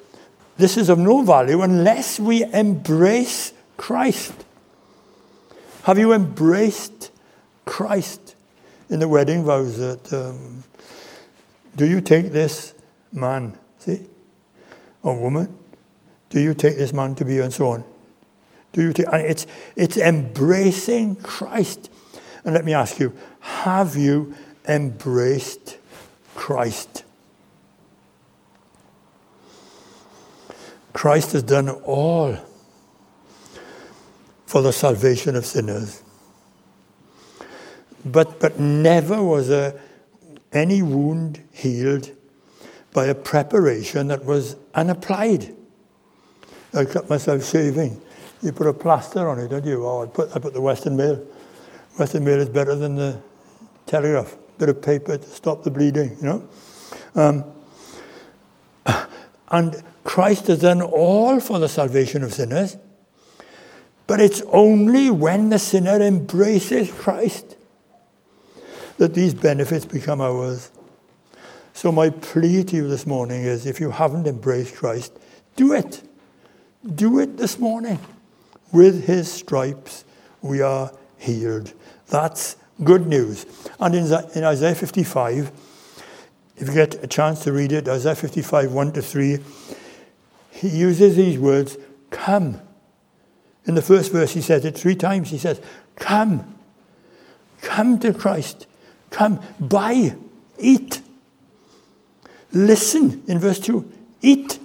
this 0.58 0.78
is 0.78 0.90
of 0.90 1.00
no 1.00 1.22
value 1.22 1.62
unless 1.62 2.20
we 2.20 2.44
embrace 2.44 3.54
Christ. 3.78 4.34
Have 5.84 5.98
you 5.98 6.14
embraced 6.14 7.12
Christ 7.66 8.35
in 8.90 9.00
the 9.00 9.08
wedding 9.08 9.44
vows 9.44 9.78
that 9.78 10.14
um, 10.14 10.64
do 11.76 11.86
you 11.86 12.02
take 12.02 12.32
this 12.32 12.74
man, 13.12 13.58
see, 13.80 14.06
or 15.04 15.20
woman? 15.20 15.58
Do 16.30 16.40
you 16.40 16.54
take 16.54 16.78
this 16.78 16.94
man 16.94 17.16
to 17.16 17.26
be 17.26 17.40
and 17.40 17.54
so 17.54 17.70
on? 17.70 17.84
Do 18.74 18.82
you 18.82 18.94
take, 18.94 19.08
and 19.08 19.22
it's, 19.22 19.48
it's 19.76 19.98
embracing 19.98 21.16
Christ. 21.18 21.90
And 22.44 22.54
let 22.54 22.66
me 22.66 22.74
ask 22.74 23.00
you, 23.00 23.14
have 23.40 23.96
you 23.96 24.36
embraced 24.68 25.78
Christ? 26.36 27.04
Christ 30.94 31.34
has 31.34 31.44
done 31.44 31.70
all 31.70 32.38
for 34.46 34.62
the 34.62 34.72
salvation 34.72 35.36
of 35.36 35.46
sinners. 35.46 36.02
But, 38.06 38.40
but 38.40 38.60
never 38.60 39.22
was 39.22 39.50
a 39.50 39.80
any 40.56 40.82
wound 40.82 41.44
healed 41.52 42.10
by 42.94 43.06
a 43.08 43.16
preparation 43.16 44.08
that 44.08 44.24
was 44.24 44.56
unapplied. 44.74 45.54
I 46.74 46.86
cut 46.86 47.10
myself 47.10 47.46
shaving. 47.46 48.02
you 48.42 48.52
put 48.52 48.68
a 48.68 48.74
plaster 48.74 49.28
on 49.28 49.40
it, 49.40 49.50
don't 49.50 49.66
you? 49.66 49.86
Oh, 49.86 50.04
I 50.04 50.08
put, 50.08 50.34
I 50.36 50.40
put 50.40 50.54
the 50.54 50.62
Western 50.62 50.96
Mail. 50.96 51.22
Western 51.98 52.24
Mail 52.24 52.40
is 52.40 52.50
better 52.50 52.76
than 52.76 52.96
the 52.96 53.22
Telegraph. 53.86 54.38
Bit 54.58 54.70
of 54.70 54.82
paper 54.82 55.18
to 55.18 55.30
stop 55.30 55.64
the 55.64 55.72
bleeding, 55.72 56.16
you 56.22 56.24
know? 56.24 56.50
Um, 57.16 57.44
and 59.50 59.84
Christ 60.06 60.48
has 60.48 60.60
done 60.62 60.82
all 60.82 61.40
for 61.42 61.60
the 61.60 61.68
salvation 61.68 62.24
of 62.24 62.34
sinners. 62.34 62.78
But 64.08 64.22
it's 64.22 64.42
only 64.48 65.10
when 65.10 65.50
the 65.50 65.60
sinner 65.60 66.00
embraces 66.02 66.92
Christ 66.92 67.58
that 68.98 69.14
these 69.14 69.34
benefits 69.34 69.86
become 69.86 70.22
ours. 70.22 70.72
So, 71.74 71.92
my 71.92 72.10
plea 72.10 72.64
to 72.64 72.76
you 72.76 72.88
this 72.88 73.06
morning 73.06 73.44
is 73.44 73.66
if 73.66 73.80
you 73.80 73.92
haven't 73.92 74.28
embraced 74.28 74.76
Christ, 74.76 75.18
do 75.56 75.74
it. 75.74 76.02
Do 76.96 77.20
it 77.20 77.38
this 77.38 77.60
morning. 77.60 78.00
With 78.72 79.06
his 79.06 79.32
stripes, 79.32 80.06
we 80.42 80.62
are 80.62 80.92
healed. 81.18 81.74
That's 82.08 82.56
good 82.84 83.08
news. 83.08 83.46
And 83.80 83.96
in, 83.96 84.44
Isaiah 84.44 84.76
55, 84.76 85.52
if 86.58 86.68
you 86.68 86.74
get 86.74 87.04
a 87.04 87.08
chance 87.08 87.44
to 87.44 87.52
read 87.52 87.72
it, 87.72 87.88
Isaiah 87.88 88.16
55, 88.16 88.72
1 88.72 88.92
to 88.94 89.02
3, 89.02 89.40
he 90.52 90.70
uses 90.70 91.16
these 91.16 91.38
words, 91.38 91.78
come. 92.12 92.62
In 93.66 93.76
the 93.76 93.82
first 93.82 94.12
verse, 94.12 94.34
he 94.34 94.42
says 94.42 94.64
it 94.64 94.78
three 94.78 94.96
times. 94.96 95.30
He 95.30 95.38
says, 95.38 95.60
come. 95.96 96.56
Come 97.62 98.00
to 98.00 98.14
Christ. 98.14 98.68
Come, 99.16 99.40
buy, 99.62 100.14
eat. 100.60 101.02
Listen 102.52 103.24
in 103.28 103.40
verse 103.40 103.62
2, 103.62 103.90
eat. 104.22 104.60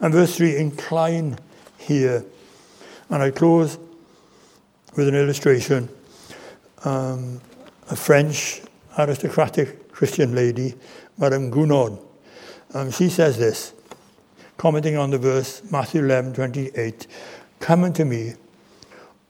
And 0.00 0.12
verse 0.12 0.34
3, 0.38 0.56
incline 0.56 1.38
here. 1.78 2.24
And 3.10 3.22
I 3.22 3.30
close 3.30 3.78
with 4.96 5.06
an 5.06 5.14
illustration. 5.14 5.88
Um, 6.82 7.40
a 7.90 7.94
French 7.94 8.60
aristocratic 8.98 9.92
Christian 9.92 10.34
lady, 10.34 10.74
Madame 11.16 11.48
Guyon, 11.48 11.96
um, 12.74 12.90
she 12.90 13.08
says 13.08 13.38
this, 13.38 13.72
commenting 14.56 14.96
on 14.96 15.10
the 15.10 15.18
verse, 15.18 15.62
Matthew 15.70 16.02
11, 16.02 16.34
28, 16.34 17.06
Come 17.60 17.84
unto 17.84 18.04
me, 18.04 18.32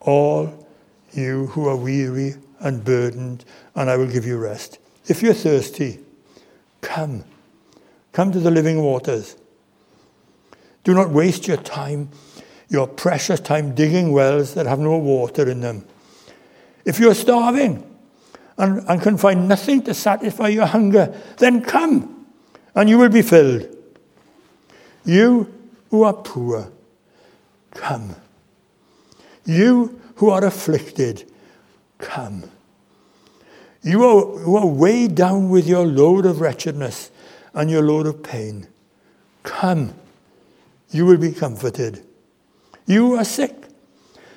all 0.01 0.67
you 1.13 1.49
who 1.49 1.69
are 1.69 1.77
weary 1.77 2.37
and 2.61 2.85
burdened, 2.85 3.45
and 3.75 3.91
I 3.91 3.97
will 3.97 4.07
give 4.07 4.27
you 4.27 4.39
rest. 4.39 4.79
If 5.07 5.23
you're 5.23 5.35
thirsty, 5.35 5.99
come. 6.81 7.25
Come 8.13 8.33
to 8.33 8.39
the 8.41 8.51
living 8.51 8.83
waters. 8.83 9.37
Do 10.85 10.95
not 10.95 11.11
waste 11.11 11.47
your 11.47 11.57
time, 11.57 12.11
your 12.69 12.87
precious 12.87 13.41
time, 13.41 13.75
digging 13.75 14.13
wells 14.13 14.55
that 14.55 14.67
have 14.67 14.79
no 14.79 14.97
water 14.97 15.49
in 15.49 15.61
them. 15.61 15.85
If 16.85 16.99
you're 16.99 17.15
starving 17.15 17.87
and, 18.57 18.83
and 18.89 19.03
can 19.03 19.17
find 19.17 19.49
nothing 19.49 19.83
to 19.83 19.95
satisfy 19.95 20.49
your 20.49 20.67
hunger, 20.67 21.15
then 21.39 21.63
come 21.63 22.21
and 22.75 22.89
you 22.89 22.99
will 22.99 23.09
be 23.09 23.23
filled. 23.23 23.77
You 25.05 25.53
who 25.91 26.03
are 26.05 26.13
poor, 26.13 26.71
come. 27.75 28.17
You 29.45 30.01
who 30.17 30.31
are 30.31 30.45
afflicted, 30.45 31.30
come. 32.01 32.51
You 33.83 34.05
are, 34.05 34.39
who 34.39 34.57
are 34.57 34.67
weighed 34.67 35.15
down 35.15 35.49
with 35.49 35.67
your 35.67 35.87
load 35.87 36.27
of 36.27 36.41
wretchedness 36.41 37.11
and 37.55 37.71
your 37.71 37.83
load 37.83 38.07
of 38.07 38.23
pain, 38.23 38.67
come. 39.43 39.95
You 40.91 41.07
will 41.07 41.19
be 41.19 41.33
comforted. 41.33 42.05
You 42.87 43.15
are 43.15 43.25
sick 43.25 43.55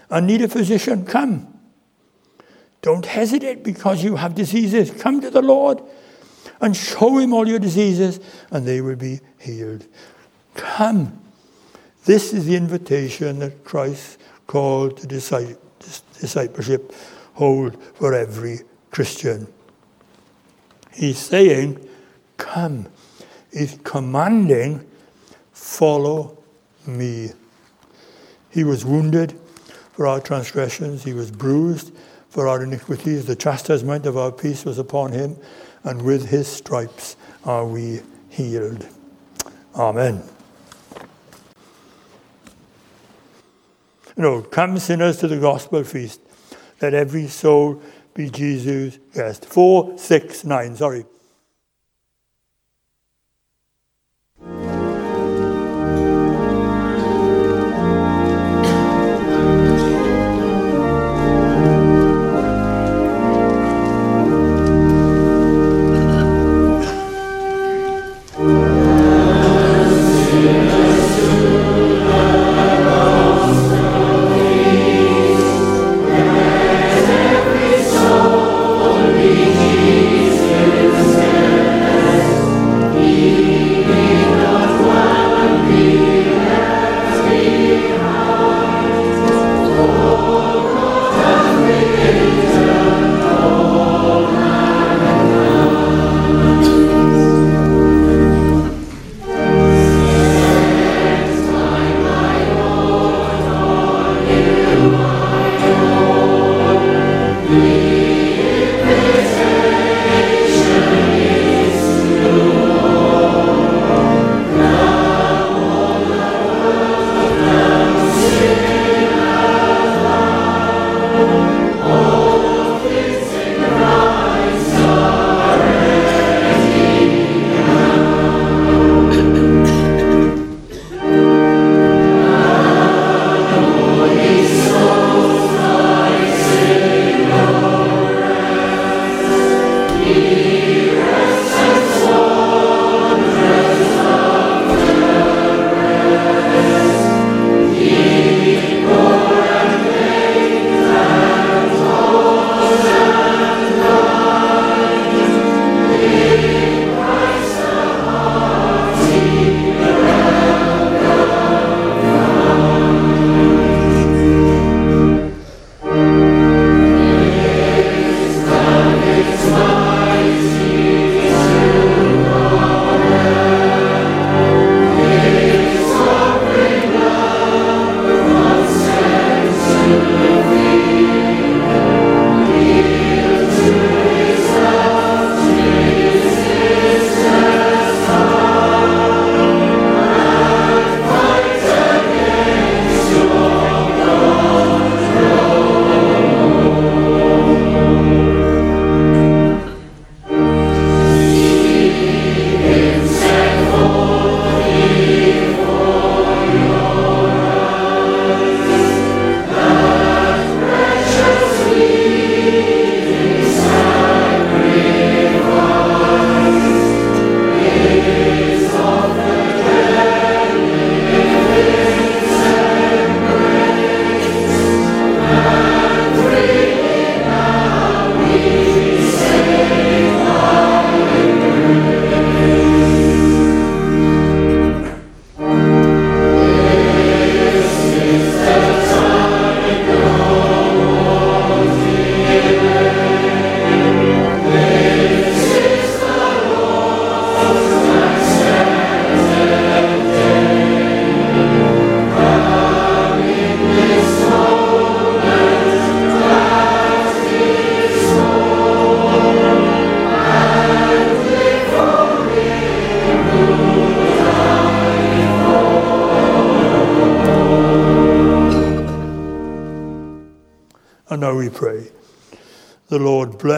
and 0.10 0.28
need 0.28 0.42
a 0.42 0.48
physician, 0.48 1.06
come. 1.06 1.48
Don't 2.82 3.06
hesitate 3.06 3.64
because 3.64 4.04
you 4.04 4.18
have 4.18 4.36
diseases. 4.36 4.92
Come 4.92 5.22
to 5.22 5.30
the 5.30 5.42
Lord 5.42 5.82
and 6.62 6.76
show 6.76 7.18
him 7.18 7.34
all 7.34 7.48
your 7.48 7.60
diseases, 7.60 8.20
and 8.52 8.66
they 8.66 8.82
will 8.82 8.96
be 8.96 9.20
healed. 9.40 9.86
Come. 10.54 11.20
This 12.06 12.34
is 12.34 12.46
the 12.46 12.56
invitation 12.56 13.40
that 13.40 13.64
Christ 13.64 14.20
called 14.48 14.98
to 14.98 15.08
discipleship 15.08 16.94
hold 17.34 17.82
for 17.96 18.14
every 18.14 18.60
Christian. 18.92 19.48
He's 20.94 21.18
saying, 21.18 21.88
Come. 22.38 22.88
He's 23.52 23.78
commanding, 23.84 24.86
Follow 25.52 26.38
me. 26.86 27.30
He 28.50 28.64
was 28.64 28.86
wounded 28.86 29.40
for 29.94 30.08
our 30.08 30.20
transgressions, 30.20 31.04
he 31.04 31.14
was 31.14 31.30
bruised 31.30 31.94
for 32.30 32.48
our 32.48 32.64
iniquities. 32.64 33.26
The 33.26 33.36
chastisement 33.36 34.08
of 34.08 34.18
our 34.18 34.32
peace 34.32 34.66
was 34.66 34.80
upon 34.80 35.12
him, 35.12 35.38
and 35.84 36.02
with 36.02 36.30
his 36.30 36.48
stripes 36.48 37.16
are 37.46 37.66
we 37.66 38.02
healed. 38.30 38.88
Amen. 39.76 40.24
You 44.18 44.24
know, 44.24 44.42
come 44.42 44.78
sinners 44.80 45.18
to 45.18 45.28
the 45.28 45.38
gospel 45.38 45.84
feast. 45.84 46.22
Let 46.84 46.94
every 46.94 47.30
soul 47.30 47.82
be 48.14 48.30
Jesus' 48.30 49.00
guest. 49.14 49.46
Four, 49.46 49.98
six, 49.98 50.44
nine, 50.44 50.76
sorry. 50.76 51.06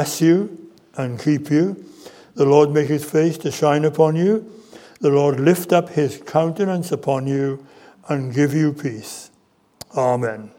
Bless 0.06 0.22
you 0.22 0.72
and 0.98 1.20
keep 1.20 1.50
you. 1.50 1.84
The 2.36 2.46
Lord 2.46 2.70
make 2.70 2.90
his 2.90 3.04
face 3.04 3.40
to 3.40 3.50
shine 3.50 3.86
upon 3.86 4.16
you. 4.16 4.46
The 5.00 5.10
Lord 5.10 5.40
lift 5.40 5.74
up 5.74 5.90
his 5.90 6.22
countenance 6.24 6.92
upon 6.92 7.26
you 7.26 7.66
and 8.08 8.32
give 8.32 8.54
you 8.54 8.72
peace. 8.72 9.32
Amen. 9.98 10.55